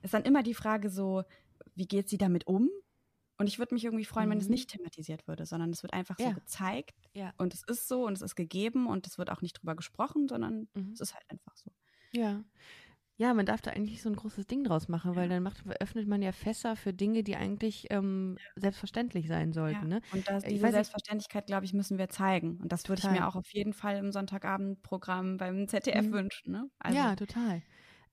[0.03, 1.25] ist dann immer die Frage so,
[1.75, 2.69] wie geht sie damit um?
[3.39, 4.51] Und ich würde mich irgendwie freuen, wenn es Mhm.
[4.51, 6.21] nicht thematisiert würde, sondern es wird einfach Ja.
[6.21, 7.35] so gezeigt Ja.
[7.39, 10.29] und es ist so und es ist gegeben und es wird auch nicht drüber gesprochen,
[10.29, 10.95] sondern Mhm.
[10.95, 11.71] es ist halt einfach so.
[12.13, 12.45] Ja.
[13.19, 15.31] Ja, man darf da eigentlich so ein großes Ding draus machen, weil Ja.
[15.31, 19.89] dann macht, öffnet man ja Fässer für Dinge, die eigentlich ähm, selbstverständlich sein sollten.
[19.89, 20.03] Ne?
[20.09, 22.59] Und das, Ich diese weiß Selbstverständlichkeit, glaube ich, müssen wir zeigen.
[22.63, 26.13] Und das würde ich mir auch auf jeden Fall im Sonntagabendprogramm beim ZDF Mhm.
[26.13, 26.53] wünschen.
[26.53, 26.71] Ne?
[26.79, 27.63] Also, ja, total.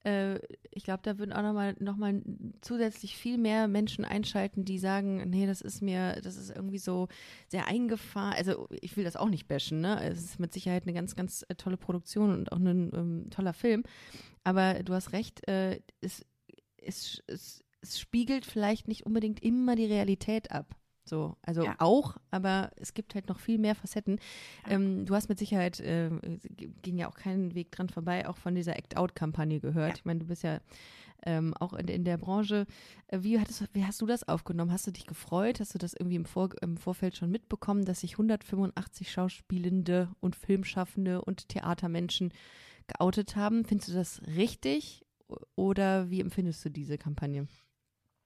[0.04, 0.38] Äh,
[0.70, 2.22] ich glaube, da würden auch nochmal noch mal
[2.60, 7.08] zusätzlich viel mehr Menschen einschalten, die sagen, nee, das ist mir, das ist irgendwie so
[7.48, 8.34] sehr eingefahren.
[8.36, 10.02] Also ich will das auch nicht bashen, ne?
[10.02, 13.54] Es ist mit Sicherheit eine ganz, ganz äh, tolle Produktion und auch ein ähm, toller
[13.54, 13.82] Film.
[14.44, 16.24] Aber du hast recht, äh, es,
[16.76, 20.76] es, es, es spiegelt vielleicht nicht unbedingt immer die Realität ab.
[21.04, 21.74] So, also Ja.
[21.78, 24.18] auch, aber es gibt halt noch viel mehr Facetten.
[24.66, 26.48] Ähm, du hast mit Sicherheit, äh, es
[26.82, 29.90] ging ja auch keinen Weg dran vorbei, auch von dieser Act-Out-Kampagne gehört.
[29.90, 29.94] Ja.
[29.96, 30.60] Ich meine, du bist ja
[31.26, 32.66] ähm, auch in, in der Branche.
[33.08, 34.72] Äh, Wie, hattest, wie hast du das aufgenommen?
[34.72, 35.60] Hast du dich gefreut?
[35.60, 40.36] Hast du das irgendwie im, Vor im Vorfeld schon mitbekommen, dass sich 185 Schauspielende und
[40.36, 42.32] Filmschaffende und Theatermenschen
[42.86, 43.64] geoutet haben?
[43.64, 45.04] Findest du das richtig
[45.54, 47.46] oder wie empfindest du diese Kampagne?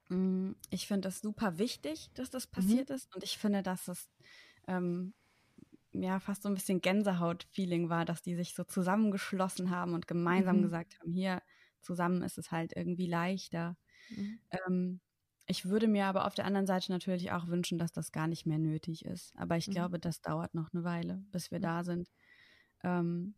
[0.09, 2.30] Mm, Ich finde es super wichtig, dass Mhm.
[2.30, 3.14] das passiert ist.
[3.14, 4.09] Und ich finde, dass es
[4.66, 5.14] ähm,
[5.92, 10.62] ja fast so ein bisschen Gänsehaut-Feeling war, dass die sich so zusammengeschlossen haben und gemeinsam
[10.62, 10.62] Mhm.
[10.62, 11.42] gesagt haben, hier
[11.82, 13.76] zusammen ist es halt irgendwie leichter.
[14.11, 14.38] Mhm.
[14.50, 15.00] Ähm,
[15.46, 18.46] ich würde mir aber auf der anderen Seite natürlich auch wünschen, dass das gar nicht
[18.46, 19.34] mehr nötig ist.
[19.38, 19.70] Aber ich Mhm.
[19.70, 21.61] glaube, das dauert noch eine Weile, bis wir Mhm.
[21.61, 22.09] da sind.
[22.84, 23.36] Ähm,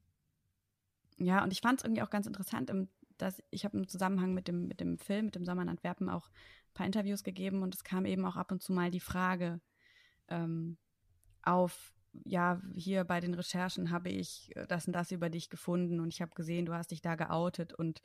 [1.18, 4.32] ja, und ich fand es irgendwie auch ganz interessant, im, dass ich habe im Zusammenhang
[4.34, 6.30] mit dem, mit dem Film, mit dem Sommer in Antwerpen auch
[6.74, 9.60] paar Interviews gegeben und es kam eben auch ab und zu mal die Frage
[10.28, 10.78] ähm,
[11.42, 11.94] auf,
[12.24, 16.12] ja, hier bei den Recherchen habe ich äh, das und das über dich gefunden und
[16.12, 18.00] ich habe gesehen, du hast dich da geoutet und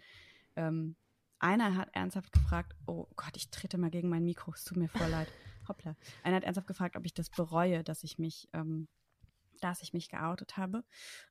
[0.56, 0.96] ähm,
[1.40, 4.90] einer hat ernsthaft gefragt, oh Gott, ich trete mal gegen mein Mikro, es tut mir
[4.90, 5.28] voll leid.
[5.68, 5.96] Hoppla.
[6.24, 8.88] Einer hat ernsthaft gefragt, ob ich das bereue, dass ich mich, ähm,
[9.62, 10.84] dass ich mich geoutet habe.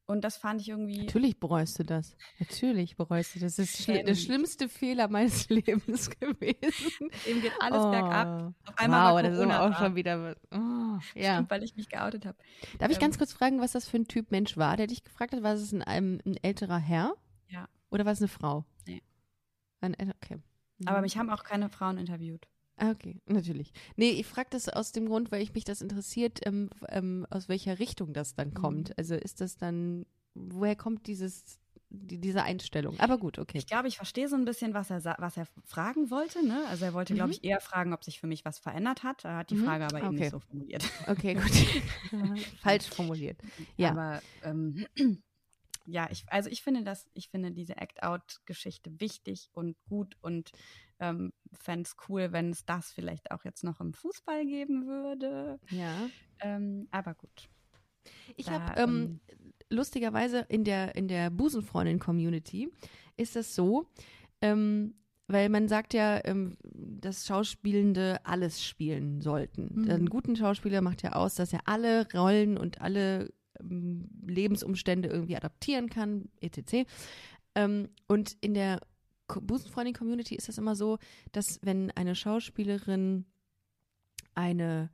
[0.06, 1.04] Und das fand ich irgendwie.
[1.04, 2.16] Natürlich bereust du das.
[2.38, 3.56] Natürlich bereust du das.
[3.56, 7.10] Das ist schli der schlimmste Fehler meines Lebens gewesen.
[7.26, 8.54] Dem geht alles bergab.
[8.66, 9.08] Auf einmal Oh.
[9.08, 10.36] wow, war das ist aber auch schon wieder.
[10.52, 11.34] Oh, ja.
[11.34, 12.36] Stimmt, weil ich mich geoutet habe.
[12.78, 15.04] Darf ich ähm, ganz kurz fragen, was das für ein Typ Mensch war, der dich
[15.04, 15.42] gefragt hat?
[15.42, 17.14] War es ein, ein, ein älterer Herr?
[17.48, 17.68] Ja.
[17.90, 18.64] Oder war es eine Frau?
[18.86, 19.02] Nee.
[19.80, 20.36] Ein, okay.
[20.78, 20.88] Mhm.
[20.88, 22.46] Aber mich haben auch keine Frauen interviewt.
[22.76, 23.72] Ah, Okay, natürlich.
[23.96, 27.48] Nee, ich frage das aus dem Grund, weil ich mich das interessiert, ähm, ähm, aus
[27.48, 28.54] welcher Richtung das dann Mhm.
[28.54, 28.96] kommt.
[28.98, 31.60] Also ist das dann, woher kommt dieses,
[31.90, 32.98] die, diese Einstellung?
[32.98, 33.58] Aber gut, okay.
[33.58, 36.44] Ich glaube, ich verstehe so ein bisschen, was er, was er fragen wollte.
[36.44, 36.66] Ne?
[36.68, 37.32] Also er wollte, glaube Mhm.
[37.32, 39.24] ich, eher fragen, ob sich für mich was verändert hat.
[39.24, 39.56] Er hat die Mhm.
[39.56, 40.16] Frage aber eben Okay.
[40.16, 40.90] nicht so formuliert.
[41.06, 41.52] Okay, gut.
[42.60, 43.42] Falsch formuliert.
[43.76, 43.92] Ja.
[43.92, 44.86] Aber ähm,
[45.86, 50.50] ja, ich, also ich finde das, ich finde diese Act-Out-Geschichte wichtig und gut und
[50.98, 55.58] ähm, fände es cool, wenn es das vielleicht auch jetzt noch im Fußball geben würde.
[55.70, 56.08] Ja.
[56.40, 57.48] Ähm, aber gut.
[58.36, 59.20] Ich habe ähm,
[59.70, 62.70] lustigerweise in der, in der Busenfreundin-Community
[63.16, 63.86] ist es so,
[64.40, 64.94] ähm,
[65.26, 69.82] weil man sagt ja, ähm, dass Schauspielende alles spielen sollten.
[69.82, 69.90] Mhm.
[69.90, 75.36] Ein guter Schauspieler macht ja aus, dass er alle Rollen und alle ähm, Lebensumstände irgendwie
[75.36, 76.88] adaptieren kann, etc.
[77.54, 78.80] Ähm, und in der
[79.28, 80.98] Busenfreundin-Community ist das immer so,
[81.32, 83.24] dass wenn eine Schauspielerin
[84.34, 84.90] eine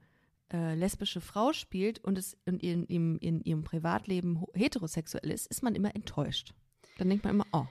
[0.53, 5.63] äh, lesbische Frau spielt und es in, in, in, in ihrem Privatleben heterosexuell ist, ist
[5.63, 6.55] man immer enttäuscht.
[6.99, 7.67] Dann denkt man immer, oh.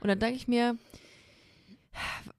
[0.00, 0.76] Und dann denke ich mir,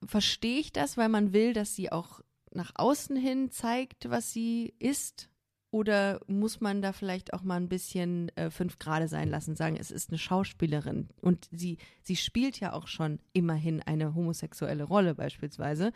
[0.05, 2.21] verstehe ich das, weil man will, dass sie auch
[2.51, 5.28] nach außen hin zeigt, was sie ist?
[5.71, 9.77] Oder muss man da vielleicht auch mal ein bisschen äh, fünf Grade sein lassen, sagen,
[9.79, 15.13] es ist eine Schauspielerin und sie, sie spielt ja auch schon immerhin eine homosexuelle Rolle
[15.13, 15.91] beispielsweise.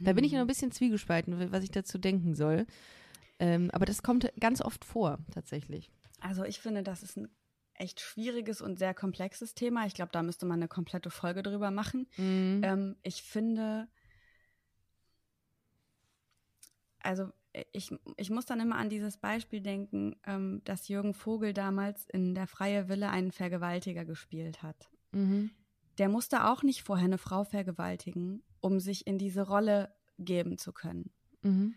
[0.00, 2.66] Da bin ich noch ein bisschen zwiegespalten, was ich dazu denken soll.
[3.38, 5.90] Ähm, aber das kommt ganz oft vor, tatsächlich.
[6.20, 7.28] Also ich finde, das ist ein
[7.74, 9.86] echt schwieriges und sehr komplexes Thema.
[9.86, 12.06] Ich glaube, da müsste man eine komplette Folge drüber machen.
[12.62, 13.88] Ähm, ich finde,
[17.00, 17.30] also
[17.72, 22.34] ich, ich muss dann immer an dieses Beispiel denken, ähm, dass Jürgen Vogel damals in
[22.34, 24.90] Der freie Wille einen Vergewaltiger gespielt hat.
[25.12, 25.50] Mhm.
[25.98, 30.72] Der musste auch nicht vorher eine Frau vergewaltigen, um sich in diese Rolle geben zu
[30.72, 31.10] können.
[31.42, 31.74] Mhm.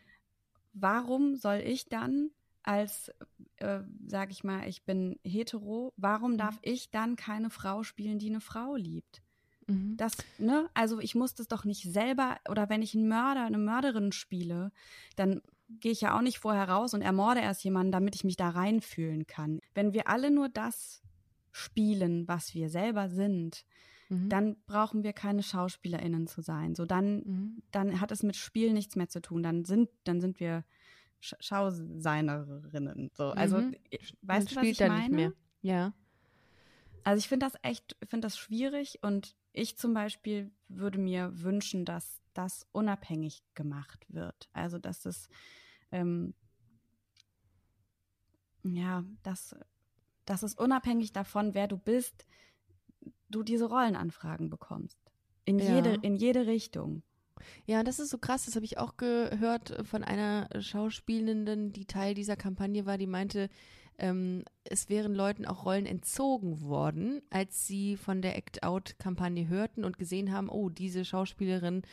[0.73, 2.31] Warum soll ich dann
[2.63, 3.11] als,
[3.57, 8.29] äh, sag ich mal, ich bin hetero, warum darf ich dann keine Frau spielen, die
[8.29, 9.21] eine Frau liebt?
[9.67, 9.95] Mhm.
[9.97, 13.57] Das, ne, also ich muss das doch nicht selber, oder wenn ich einen Mörder, eine
[13.57, 14.71] Mörderin spiele,
[15.15, 18.37] dann gehe ich ja auch nicht vorher raus und ermorde erst jemanden, damit ich mich
[18.37, 19.59] da reinfühlen kann.
[19.73, 21.01] Wenn wir alle nur das
[21.51, 23.65] spielen, was wir selber sind,
[24.09, 24.29] Mhm.
[24.29, 26.75] dann brauchen wir keine SchauspielerInnen zu sein.
[26.75, 27.63] So dann, Mhm.
[27.71, 29.43] dann hat es mit Spiel nichts mehr zu tun.
[29.43, 30.63] Dann sind, dann sind wir
[31.19, 33.09] Sch Schauseinerinnen.
[33.13, 33.75] So, also Mhm.
[34.21, 34.95] weißt Man du, was ich meine?
[34.99, 35.33] nicht mehr.
[35.61, 35.93] Ja.
[37.03, 41.85] Also ich finde das echt, finde das schwierig und ich zum Beispiel würde mir wünschen,
[41.85, 44.49] dass das unabhängig gemacht wird.
[44.53, 45.29] Also dass es
[45.91, 46.33] ähm,
[48.63, 49.55] ja, dass,
[50.25, 52.25] dass es unabhängig davon, wer du bist,
[53.29, 54.99] du diese Rollenanfragen bekommst.
[55.45, 55.75] In Ja.
[55.75, 57.03] jede, in jede Richtung.
[57.65, 58.45] Ja, das ist so krass.
[58.45, 63.49] Das habe ich auch gehört von einer Schauspielenden, die Teil dieser Kampagne war, die meinte,
[63.99, 69.97] ähm, es wären Leuten auch Rollen entzogen worden, als sie von der Act-Out-Kampagne hörten und
[69.97, 71.83] gesehen haben, oh, diese Schauspielerin,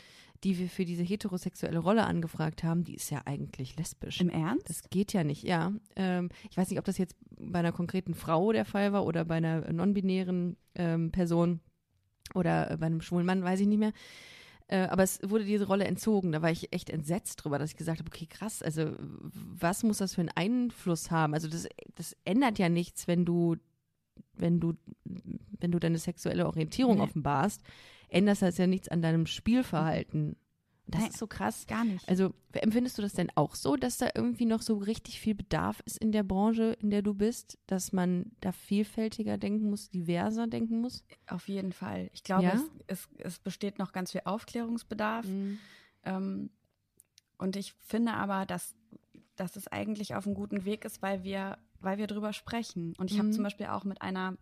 [0.43, 4.21] die wir für diese heterosexuelle Rolle angefragt haben, die ist ja eigentlich lesbisch.
[4.21, 4.69] Im Ernst?
[4.69, 5.71] Das geht ja nicht, ja.
[5.95, 9.25] Ähm, ich weiß nicht, ob das jetzt bei einer konkreten Frau der Fall war oder
[9.25, 11.61] bei einer non-binären ähm, Person
[12.33, 13.93] oder äh, bei einem schwulen Mann, weiß ich nicht mehr.
[14.67, 16.31] Äh, aber es wurde diese Rolle entzogen.
[16.31, 19.99] Da war ich echt entsetzt drüber, dass ich gesagt habe, okay, krass, also was muss
[19.99, 21.33] das für einen Einfluss haben?
[21.33, 23.57] Also das, das ändert ja nichts, wenn du,
[24.33, 24.73] wenn du,
[25.59, 27.03] wenn du deine sexuelle Orientierung Nee.
[27.03, 27.61] offenbarst,
[28.15, 30.37] ändert das ja nichts an deinem Spielverhalten.
[30.87, 31.09] Das Nein.
[31.09, 31.65] ist so krass.
[31.67, 32.07] Gar nicht.
[32.07, 35.81] Also empfindest du das denn auch so, dass da irgendwie noch so richtig viel Bedarf
[35.85, 40.45] ist in der Branche, in der du bist, dass man da vielfältiger denken muss, diverser
[40.45, 41.03] denken muss?
[41.27, 42.11] Auf jeden Fall.
[42.13, 42.53] Ich glaube, Ja?
[42.53, 45.25] es, es, es besteht noch ganz viel Aufklärungsbedarf.
[46.03, 46.51] Ähm,
[47.39, 48.75] und ich finde aber, dass,
[49.35, 52.93] dass es eigentlich auf einem guten Weg ist, weil wir, weil wir drüber sprechen.
[52.99, 53.33] Und ich habe Mhm.
[53.33, 54.37] zum Beispiel auch mit einer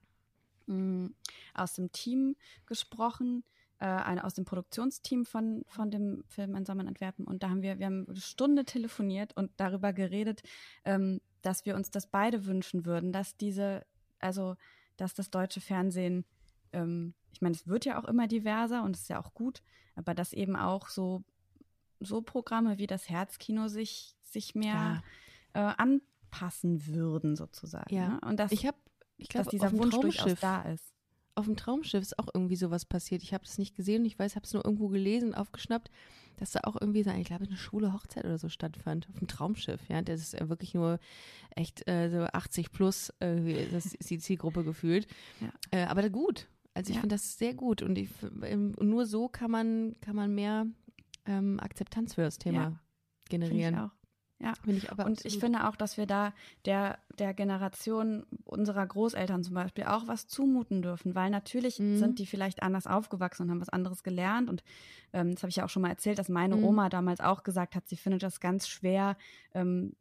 [0.67, 1.09] mh,
[1.53, 3.45] aus dem Team gesprochen,
[3.79, 7.25] äh, eine aus dem Produktionsteam von, von dem Film Einsam in Antwerpen.
[7.25, 10.43] Und da haben wir, wir haben eine Stunde telefoniert und darüber geredet,
[10.85, 13.85] ähm, dass wir uns das beide wünschen würden, dass diese,
[14.19, 14.55] also
[14.97, 16.25] dass das deutsche Fernsehen
[16.73, 19.61] ähm, ich meine, es wird ja auch immer diverser und es ist ja auch gut,
[19.95, 21.23] aber dass eben auch so,
[21.99, 25.03] so Programme wie das Herzkino sich, sich mehr
[25.53, 27.93] äh, anpassen würden, sozusagen.
[27.93, 28.09] Ja.
[28.09, 28.21] Ne?
[28.21, 28.77] Und dass, Ich habe,
[29.17, 30.93] ich dass glaube, dieser Wunsch durchaus da ist.
[31.35, 33.23] Auf dem Traumschiff ist auch irgendwie sowas passiert.
[33.23, 35.89] Ich habe das nicht gesehen und ich weiß, habe es nur irgendwo gelesen, aufgeschnappt,
[36.37, 39.27] dass da auch irgendwie, so, ich glaube, eine schwule Hochzeit oder so stattfand auf dem
[39.27, 39.81] Traumschiff.
[39.89, 40.99] Ja, das ist wirklich nur
[41.55, 45.07] echt äh, so 80 plus, äh, das ist die Zielgruppe gefühlt.
[45.41, 45.49] Ja.
[45.71, 46.47] Äh, aber gut.
[46.75, 47.01] Also ich Ja.
[47.01, 48.09] finde das sehr gut und ich,
[48.43, 50.65] ähm, nur so kann man kann man mehr
[51.25, 52.79] ähm, Akzeptanz für das Thema Ja.
[53.29, 53.75] Finde ich generieren.
[53.79, 53.91] auch.
[54.43, 54.53] Ja.
[54.63, 56.33] Finde ich aber Und ich finde auch, dass wir da
[56.65, 61.95] der, der Generation unserer Großeltern zum Beispiel auch was zumuten dürfen, weil natürlich Mhm.
[61.97, 64.49] sind die vielleicht anders aufgewachsen und haben was anderes gelernt.
[64.49, 64.63] Und
[65.13, 66.63] ähm, das habe ich ja auch schon mal erzählt, dass meine Mhm.
[66.63, 69.17] Oma damals auch gesagt hat, sie findet das ganz schwer,
[69.53, 69.93] ähm,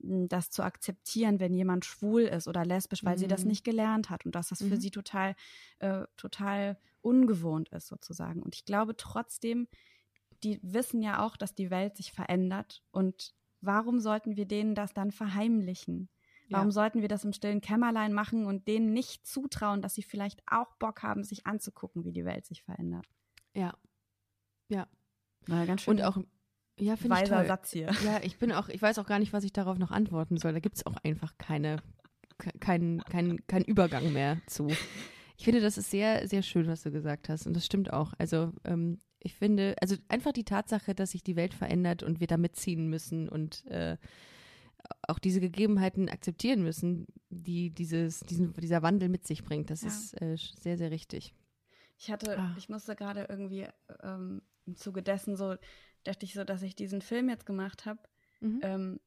[0.00, 3.48] das zu akzeptieren, wenn jemand schwul ist oder lesbisch, weil sie das Mhm.
[3.48, 4.80] nicht gelernt hat und dass das für Mhm.
[4.80, 5.36] sie total,
[5.80, 8.42] äh, total ungewohnt ist sozusagen.
[8.42, 9.68] Und ich glaube trotzdem,
[10.42, 13.34] die wissen ja auch, dass die Welt sich verändert und
[13.66, 16.08] warum sollten wir denen das dann verheimlichen?
[16.50, 16.72] Warum Ja.
[16.72, 20.74] sollten wir das im stillen Kämmerlein machen und denen nicht zutrauen, dass sie vielleicht auch
[20.76, 23.06] Bock haben, sich anzugucken, wie die Welt sich verändert?
[23.54, 23.74] Ja.
[24.68, 24.86] Ja.
[25.46, 26.18] War ganz schön Und auch,
[26.78, 27.46] ja, finde ich toll.
[27.46, 27.90] Satz hier.
[28.04, 30.52] Ja, ich bin auch, ich weiß auch gar nicht, was ich darauf noch antworten soll.
[30.52, 31.76] Da gibt es auch einfach keine,
[32.38, 34.68] ke- kein, kein, kein Übergang mehr zu.
[35.36, 37.46] Ich finde, das ist sehr, sehr schön, was du gesagt hast.
[37.46, 38.12] Und das stimmt auch.
[38.18, 42.26] Also, ähm, ich finde, also einfach die Tatsache, dass sich die Welt verändert und wir
[42.28, 43.96] da mitziehen müssen und äh,
[45.08, 49.88] auch diese Gegebenheiten akzeptieren müssen, die dieses, diesen, dieser Wandel mit sich bringt, das Ja.
[49.88, 51.34] ist äh, sehr, sehr richtig.
[51.98, 52.54] Ich hatte, Ah.
[52.58, 53.66] ich musste gerade irgendwie
[54.02, 55.56] ähm, im Zuge dessen so,
[56.04, 58.00] dachte ich so, dass ich diesen Film jetzt gemacht habe.
[58.40, 58.60] Mhm.
[58.62, 59.00] Ähm,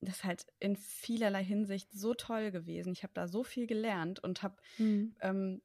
[0.00, 2.92] das ist halt in vielerlei Hinsicht so toll gewesen.
[2.92, 5.14] Ich habe da so viel gelernt und habe, Mhm.
[5.20, 5.62] ähm,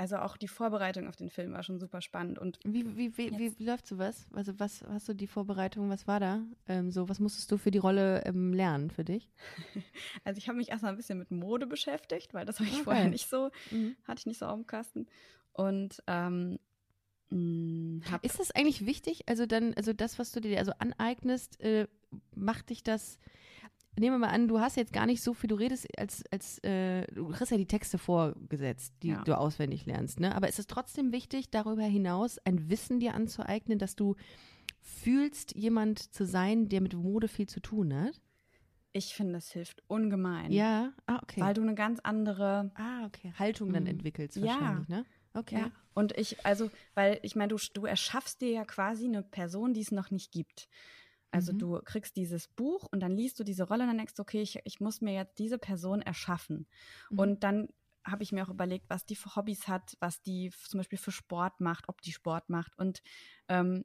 [0.00, 2.38] also auch die Vorbereitung auf den Film war schon super spannend.
[2.38, 4.26] Und Wie, wie, wie, wie, läuft sowas?
[4.32, 6.40] Also was hast du die Vorbereitung, was war da?
[6.68, 9.28] Ähm, so, was musstest du für die Rolle ähm, lernen für dich?
[10.24, 12.84] also ich habe mich erstmal ein bisschen mit Mode beschäftigt, weil das habe ich Okay.
[12.84, 13.94] vorher nicht so, Mhm.
[14.08, 15.06] hatte ich nicht so auf dem Kasten.
[15.52, 16.58] Und ähm,
[17.28, 19.28] mh, hab, Ist das eigentlich wichtig?
[19.28, 21.86] Also dann, also das, was du dir also aneignest, äh,
[22.34, 23.18] macht dich das.
[23.98, 26.58] Nehmen wir mal an, du hast jetzt gar nicht so viel, du redest als, als
[26.64, 29.22] äh, du kriegst ja die Texte vorgesetzt, die Ja.
[29.24, 30.34] du auswendig lernst, ne?
[30.34, 34.14] Aber ist es trotzdem wichtig, darüber hinaus ein Wissen dir anzueignen, dass du
[34.80, 38.20] fühlst, jemand zu sein, der mit Mode viel zu tun hat?
[38.92, 40.50] ich finde, das hilft ungemein.
[40.50, 41.40] Ja, ah, okay.
[41.40, 43.32] Weil du eine ganz andere ah, okay.
[43.38, 43.90] Haltung dann Mhm.
[43.90, 44.42] entwickelst Ja.
[44.60, 45.04] wahrscheinlich, ne?
[45.32, 45.58] Okay.
[45.60, 49.74] Ja, und ich, also, weil ich meine, du, du erschaffst dir ja quasi eine Person,
[49.74, 50.68] die es noch nicht gibt.
[51.30, 51.58] Also Mhm.
[51.58, 54.42] du kriegst dieses Buch und dann liest du diese Rolle und dann denkst du, okay,
[54.42, 56.66] ich, ich muss mir jetzt diese Person erschaffen.
[57.10, 57.18] Mhm.
[57.18, 57.68] Und dann
[58.04, 61.12] habe ich mir auch überlegt, was die für Hobbys hat, was die zum Beispiel für
[61.12, 62.76] Sport macht, ob die Sport macht.
[62.78, 63.02] Und
[63.48, 63.84] ähm,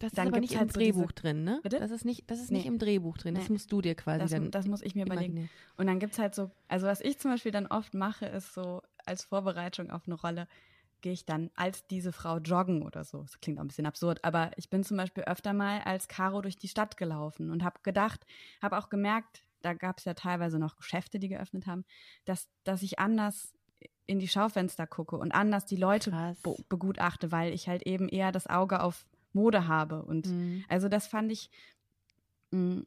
[0.00, 1.60] Das ist Dann aber gibt's nicht halt im so diese- Drehbuch drin, ne?
[1.62, 1.78] Bitte?
[1.78, 2.58] Das ist nicht, das ist Nee.
[2.58, 3.34] nicht im Drehbuch drin.
[3.36, 3.52] Das Nee.
[3.52, 5.48] musst du dir quasi das, dann das muss ich mir überlegen.
[5.76, 8.82] Und dann gibt's halt so, also was ich zum Beispiel dann oft mache, ist so
[9.06, 10.48] als Vorbereitung auf eine Rolle,
[11.04, 13.20] gehe ich dann als diese Frau joggen oder so.
[13.20, 16.40] Das klingt auch ein bisschen absurd, aber ich bin zum Beispiel öfter mal als Caro
[16.40, 18.26] durch die Stadt gelaufen und habe gedacht,
[18.62, 21.84] habe auch gemerkt, da gab's ja teilweise noch Geschäfte, die geöffnet haben,
[22.24, 23.52] dass, dass ich anders
[24.06, 26.10] in die Schaufenster gucke und anders die Leute
[26.42, 30.64] be begutachte, weil ich halt eben eher das Auge auf Mode habe und Mhm.
[30.68, 31.50] also das fand ich,
[32.50, 32.82] mh,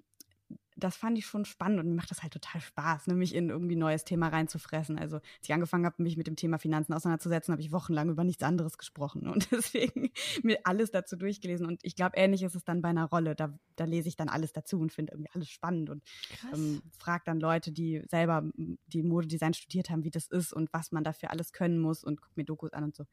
[0.78, 3.50] das fand ich schon spannend und mir macht das halt total Spaß, ne, mich in
[3.50, 4.98] irgendwie ein neues Thema reinzufressen.
[5.00, 8.24] Also als ich angefangen habe, mich mit dem Thema Finanzen auseinanderzusetzen, habe ich wochenlang über
[8.24, 10.12] nichts anderes gesprochen und deswegen
[10.44, 11.66] mir alles dazu durchgelesen.
[11.66, 13.36] Und ich glaube, ähnlich ist es dann bei einer Rolle.
[13.36, 16.58] Da, da lese ich dann alles dazu und finde irgendwie alles spannend und Krass.
[16.58, 20.92] ähm, frage dann Leute, die selber die Modedesign studiert haben, wie das ist und was
[20.92, 23.06] man dafür alles können muss und gucke mir Dokus an und so.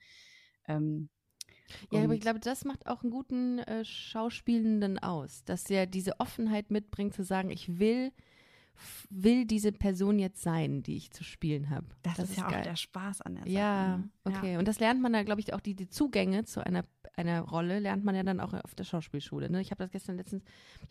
[0.67, 1.09] Ähm,
[1.91, 5.87] Ja, aber und- ich glaube, das macht auch einen guten äh, Schauspielenden aus, dass er
[5.87, 8.12] diese Offenheit mitbringt, zu sagen, ich will,
[9.11, 11.87] will diese Person jetzt sein, die ich zu spielen habe.
[12.03, 12.62] das, ist ja auch geil.
[12.62, 13.53] der Spaß an der Sache.
[13.53, 14.11] Ja, ne?
[14.25, 14.57] okay.
[14.57, 16.85] Und das lernt man da, glaube ich, auch die, die Zugänge zu einer,
[17.17, 19.51] einer Rolle lernt man ja dann auch auf der Schauspielschule.
[19.51, 19.61] Ne?
[19.61, 20.43] Ich habe das gestern letztens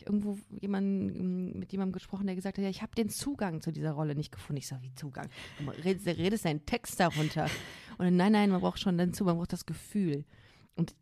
[0.05, 3.91] irgendwo jemanden, mit jemandem gesprochen, der gesagt hat, ja, ich habe den Zugang zu dieser
[3.91, 4.57] Rolle nicht gefunden.
[4.59, 5.29] Ich so, wie Zugang?
[5.59, 7.45] Du redest, redest deinen Text darunter.
[7.97, 10.25] Und dann, nein, nein, man braucht schon den Zugang, man braucht das Gefühl.
[10.75, 10.93] Und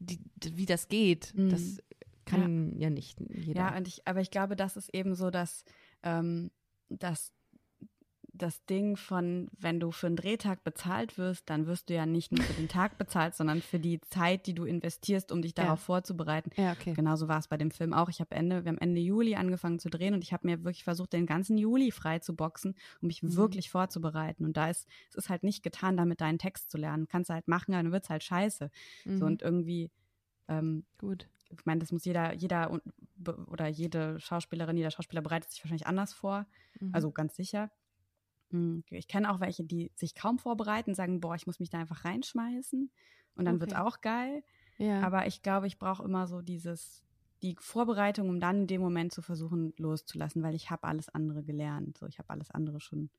[0.00, 1.50] die, d- wie das geht, Mhm.
[1.50, 1.78] das
[2.24, 3.60] kann ja, nicht jeder.
[3.60, 5.64] Ja, und ich, aber ich glaube, das ist eben so, dass
[6.02, 6.50] ähm,
[6.88, 7.32] das,
[8.36, 12.32] das Ding von, wenn du für einen Drehtag bezahlt wirst, dann wirst du ja nicht
[12.32, 15.64] nur für den Tag bezahlt, sondern für die Zeit, die du investierst, um dich Ja.
[15.64, 16.50] darauf vorzubereiten.
[16.56, 16.92] ja okay.
[16.94, 18.08] Genauso war es bei dem Film auch.
[18.08, 20.84] Ich habe Ende, wir haben Ende Juli angefangen zu drehen und ich habe mir wirklich
[20.84, 23.36] versucht, den ganzen Juli frei zu boxen, um mich Mhm.
[23.36, 24.44] wirklich vorzubereiten.
[24.44, 27.08] Und da ist, es ist halt nicht getan, damit deinen Text zu lernen.
[27.08, 28.70] Kannst du halt machen, dann wird's halt scheiße.
[29.04, 29.16] Mhm.
[29.18, 29.90] So und irgendwie,
[30.48, 31.28] ähm, Gut.
[31.50, 32.80] ich meine, das muss jeder, jeder
[33.48, 36.46] oder jede Schauspielerin, jeder Schauspieler bereitet sich wahrscheinlich anders vor.
[36.80, 36.90] Mhm.
[36.94, 37.70] Also ganz sicher.
[38.50, 41.78] Hm, Ich kenne auch welche, die sich kaum vorbereiten, sagen, boah, ich muss mich da
[41.78, 42.90] einfach reinschmeißen
[43.36, 43.74] und dann wird's Okay.
[43.74, 44.42] auch geil.
[44.78, 45.08] ja.
[45.08, 47.04] Aber ich glaube, ich brauche immer so dieses,
[47.42, 51.42] die Vorbereitung, um dann in dem Moment zu versuchen loszulassen, weil ich habe alles andere
[51.44, 51.98] gelernt.
[51.98, 53.10] So, ich habe alles andere schon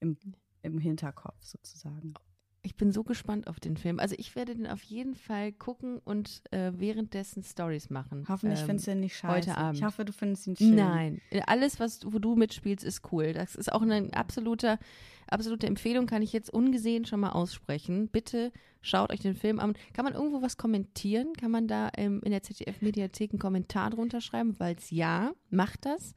[0.00, 0.18] im,
[0.62, 2.18] im Hinterkopf sozusagen.
[2.64, 3.98] Ich bin so gespannt auf den Film.
[3.98, 8.24] Also ich werde den auf jeden Fall gucken und äh, währenddessen Stories machen.
[8.28, 9.34] Hoffentlich Ähm, findest du ihn nicht scheiße.
[9.50, 9.78] heute Abend.
[9.78, 10.74] Ich hoffe, du findest ihn schön.
[10.76, 13.32] Nein, alles, was du- wo du mitspielst, ist cool.
[13.32, 14.78] Das ist auch eine absolute,
[15.26, 18.06] absolute Empfehlung, kann ich jetzt ungesehen schon mal aussprechen.
[18.08, 19.74] Bitte schaut euch den Film an.
[19.92, 21.32] Kann man irgendwo was kommentieren?
[21.32, 24.54] Kann man da ähm, in der ZDF-Mediathek einen Kommentar drunter schreiben?
[24.54, 26.14] Falls ja, macht das.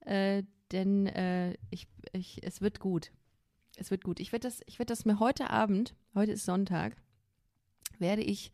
[0.00, 3.10] Äh, denn äh, ich, ich, es wird gut.
[3.78, 4.20] Es wird gut.
[4.20, 6.96] Ich werde das, ich werde das mir heute Abend, heute ist Sonntag,
[7.98, 8.52] werde ich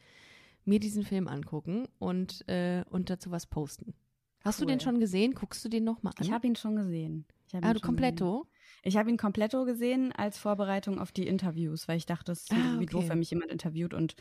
[0.64, 3.94] mir diesen Film angucken und, äh, und dazu was posten.
[4.44, 4.72] Hast du Cool.
[4.72, 5.34] den schon gesehen?
[5.34, 6.24] Guckst du den nochmal an?
[6.24, 7.26] Ich habe ihn schon gesehen.
[7.48, 8.40] Ich Ah, du kompletto?
[8.42, 8.50] gesehen.
[8.82, 12.52] Ich habe ihn kompletto gesehen als Vorbereitung auf die Interviews, weil ich dachte, es ist
[12.52, 13.10] Ah, irgendwie doof, okay.
[13.10, 14.16] wenn mich jemand interviewt und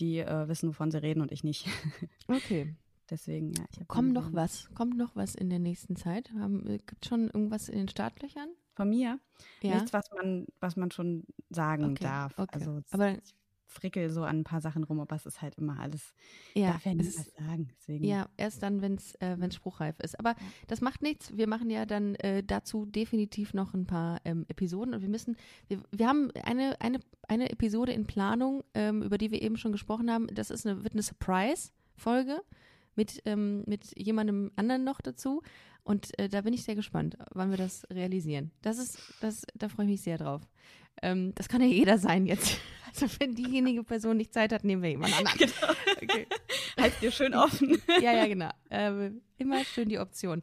[0.00, 1.66] die äh, wissen, wovon sie reden und ich nicht.
[2.28, 2.74] Okay.
[3.08, 3.64] Deswegen, ja.
[3.86, 4.68] Kommt noch was?
[4.74, 6.32] Kommt noch was in der nächsten Zeit?
[6.32, 8.48] Haben, äh, gibt schon irgendwas in den Startlöchern?
[8.76, 9.18] Von mir?
[9.62, 9.74] Ja.
[9.74, 12.38] Nichts, was man, was man schon sagen Okay, darf.
[12.38, 12.50] okay.
[12.52, 13.34] Also Aber- ich
[13.68, 16.14] frickel so an ein paar Sachen rum, aber es ist halt immer alles.
[16.54, 17.68] ja, darf ja es was sagen.
[17.78, 18.04] Deswegen.
[18.04, 20.18] ja, erst dann, wenn es äh, wenn's spruchreif ist.
[20.20, 20.34] Aber
[20.68, 21.36] das macht nichts.
[21.36, 25.36] Wir machen ja dann äh, dazu definitiv noch ein paar ähm, Episoden und wir müssen,
[25.68, 29.72] wir, wir haben eine, eine, eine Episode in Planung, ähm, über die wir eben schon
[29.72, 30.28] gesprochen haben.
[30.28, 32.40] Das ist eine, wird eine Surprise-Folge
[32.94, 35.42] mit, ähm, mit jemandem anderen noch dazu.
[35.86, 38.50] Und äh, da bin ich sehr gespannt, wann wir das realisieren.
[38.60, 40.42] Das ist, das, da freue ich mich sehr drauf.
[41.00, 42.58] Ähm, das kann ja jeder sein jetzt.
[42.98, 45.36] Also wenn diejenige Person nicht Zeit hat, nehmen wir jemand anderen.
[45.36, 45.72] Genau.
[46.02, 46.26] Okay.
[46.80, 47.76] Halt dir schön offen.
[48.00, 48.48] Ja, ja, genau.
[48.70, 50.42] Ähm, immer schön die Option.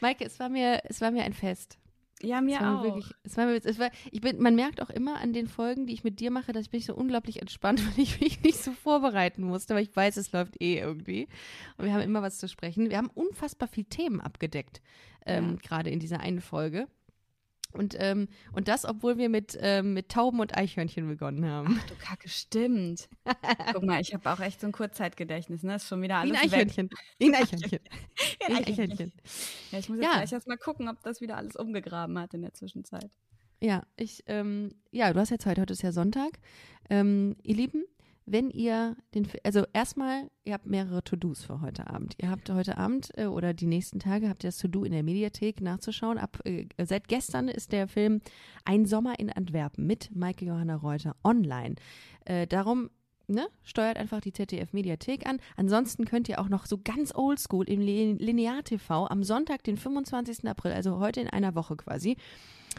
[0.00, 1.76] Maike, es war mir, es war mir ein Fest.
[2.22, 2.84] Ja, mir war auch.
[2.84, 5.92] wirklich, es war es war, ich bin, man merkt auch immer an den Folgen, die
[5.92, 8.72] ich mit dir mache, dass ich bin so unglaublich entspannt, weil ich mich nicht so
[8.72, 11.28] vorbereiten musste, weil ich weiß, es läuft eh irgendwie.
[11.76, 12.90] Und wir haben immer was zu sprechen.
[12.90, 14.80] Wir haben unfassbar viel Themen abgedeckt,
[15.26, 16.88] ähm, gerade in dieser einen Folge.
[17.72, 21.78] Und, ähm, und das, obwohl wir mit, ähm, mit Tauben und Eichhörnchen begonnen haben.
[21.80, 23.08] Ach du Kacke, stimmt.
[23.72, 25.76] Guck mal, ich habe auch echt so ein Kurzzeitgedächtnis, ne?
[25.76, 26.52] Ist schon wieder Wie alles ein weg.
[26.52, 26.90] Eichhörnchen.
[27.18, 27.80] Wie ein Eichhörnchen.
[27.80, 29.12] Wie Wie ein ein Eichhörnchen.
[29.70, 30.12] Ja, ich muss jetzt Ja.
[30.18, 33.10] gleich erst mal gucken, ob das wieder alles umgegraben hat in der Zwischenzeit.
[33.60, 36.40] Ja, ich, ähm, ja, du hast ja Zeit, heute ist ja Sonntag.
[36.90, 37.84] Ähm, ihr Lieben,
[38.26, 42.14] wenn ihr den, also erstmal, ihr habt mehrere To-Dos für heute Abend.
[42.18, 45.02] Ihr habt heute Abend äh, oder die nächsten Tage habt ihr das To-Do in der
[45.02, 46.18] Mediathek nachzuschauen.
[46.18, 48.20] Ab, äh, seit gestern ist der Film
[48.64, 51.76] Ein Sommer in Antwerpen mit Maike Johanna Reuter online.
[52.24, 52.90] Äh, darum
[53.28, 55.38] Ne, steuert einfach die ZDF-Mediathek an.
[55.56, 60.46] Ansonsten könnt ihr auch noch so ganz oldschool im Lin- Linear-TV am Sonntag, den 25.
[60.48, 62.16] April, also heute in einer Woche quasi,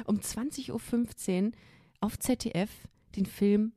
[0.05, 1.51] um 20.15 Uhr
[2.01, 2.69] auf ZDF
[3.15, 3.71] den Film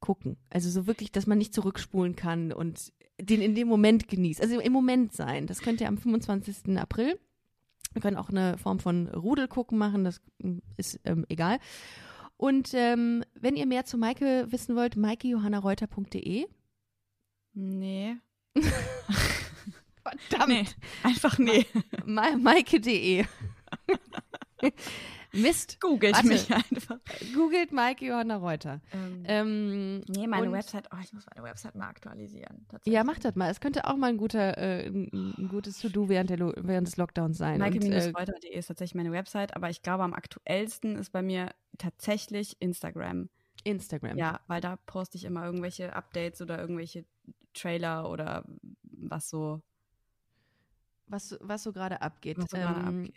[0.00, 0.36] gucken.
[0.50, 4.40] Also so wirklich, dass man nicht zurückspulen kann und den in dem Moment genießt.
[4.40, 5.46] Also im Moment sein.
[5.46, 6.78] Das könnt ihr am 25.
[6.78, 7.18] April.
[7.92, 11.58] Wir können auch eine Form von Rudelgucken machen, das mm, ist ähm, egal.
[12.36, 16.46] Und ähm, wenn ihr mehr zu Maike wissen wollt, maikejohannareuter.de.
[17.54, 18.16] Nee.
[20.02, 20.48] Verdammt.
[20.48, 20.64] Nee.
[21.02, 21.66] Einfach nee.
[22.04, 23.24] Ma Maike.de.
[25.32, 25.80] Mist.
[25.80, 26.28] Googelt Warte.
[26.28, 26.98] mich einfach.
[27.34, 28.80] Googelt Maike Johanna Reuter.
[28.92, 32.66] Ähm, Ähm, nee, meine Website, oh, ich muss meine Website mal aktualisieren.
[32.84, 33.50] Ja, macht das mal.
[33.50, 36.96] Es könnte auch mal ein guter, äh, ein, ein gutes To-Do während, der während des
[36.96, 37.60] Lockdowns sein.
[37.62, 41.50] Und, äh, Maike-reuter.de ist tatsächlich meine Website, aber ich glaube, am aktuellsten ist bei mir
[41.76, 43.28] tatsächlich Instagram.
[43.64, 44.16] Instagram.
[44.16, 47.04] Ja, weil da poste ich immer irgendwelche Updates oder irgendwelche
[47.54, 48.44] Trailer oder
[48.82, 49.60] was so,
[51.06, 52.38] Was, was so gerade abgeht.
[52.38, 53.14] was so gerade Ähm, abgeht.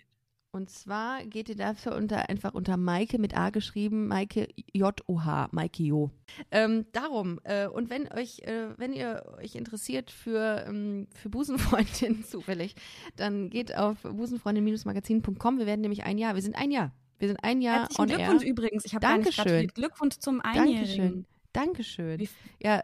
[0.53, 5.83] Und zwar geht ihr dafür unter, einfach unter Maike mit A geschrieben, Maike J-O-H, Maike
[5.83, 6.11] Jo.
[6.51, 12.23] Ähm, darum, äh, und wenn euch, äh, wenn ihr euch interessiert für, ähm, für Busenfreundinnen
[12.29, 12.75] zufällig,
[13.15, 15.57] dann geht auf busenfreundin-magazin.com.
[15.57, 16.91] Wir werden nämlich ein Jahr, wir sind ein Jahr.
[17.19, 18.49] Wir sind ein Jahr Herzlichen on Glückwunsch air.
[18.49, 18.85] übrigens.
[18.85, 19.67] Ich habe Dankeschön.
[19.67, 21.25] Glückwunsch zum Einjährigen.
[21.53, 22.17] Dankeschön.
[22.17, 22.29] Dankeschön.
[22.61, 22.83] Ja,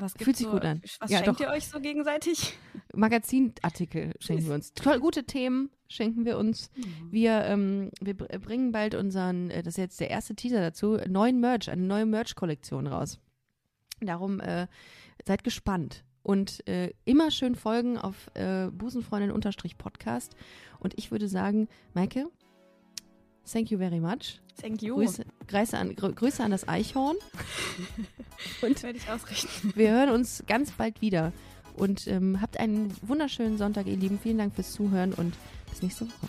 [0.00, 0.80] Was Fühlt sich so, gut an.
[1.00, 1.46] Was Ja, schenkt doch.
[1.46, 2.56] ihr euch so gegenseitig?
[2.94, 4.72] Magazinartikel schenken wir uns.
[4.74, 6.70] Toll, gute Themen schenken wir uns.
[7.10, 10.98] Wir, ähm, wir br- bringen bald unseren, äh, das ist jetzt der erste Teaser dazu,
[11.08, 13.18] neuen Merch, eine neue Merch-Kollektion raus.
[14.00, 14.66] Darum äh,
[15.26, 16.04] seid gespannt.
[16.22, 20.36] Und äh, immer schön folgen auf äh, Busenfreundin-Podcast.
[20.78, 22.26] Und ich würde sagen, Maike,
[23.52, 24.40] thank you very much.
[24.60, 24.96] Thank you.
[24.96, 27.16] Grüße, Grüße, an, Grü- Grüße an das Eichhorn.
[28.62, 29.72] Und werde ich ausrichten.
[29.74, 31.32] Wir hören uns ganz bald wieder.
[31.76, 34.18] Und ähm, habt einen wunderschönen Sonntag, ihr Lieben.
[34.22, 35.34] Vielen Dank fürs Zuhören und
[35.70, 36.28] bis nächste Woche.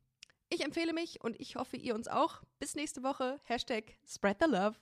[0.53, 2.41] Ich empfehle mich und ich hoffe, ihr uns auch.
[2.59, 3.39] Bis nächste Woche.
[3.45, 4.75] Hashtag Spread the Love.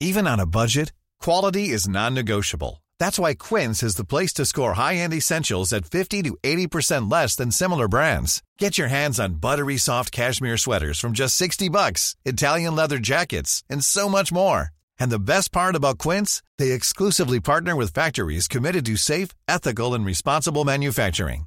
[0.00, 2.82] Even on a budget, quality is non-negotiable.
[2.98, 7.36] That's why Quince is the place to score high-end essentials at 50 to 80% less
[7.36, 8.42] than similar brands.
[8.58, 13.62] Get your hands on buttery soft cashmere sweaters from just 60 bucks, Italian leather jackets,
[13.70, 14.70] and so much more.
[14.98, 19.94] And the best part about Quince, they exclusively partner with factories committed to safe, ethical,
[19.94, 21.46] and responsible manufacturing.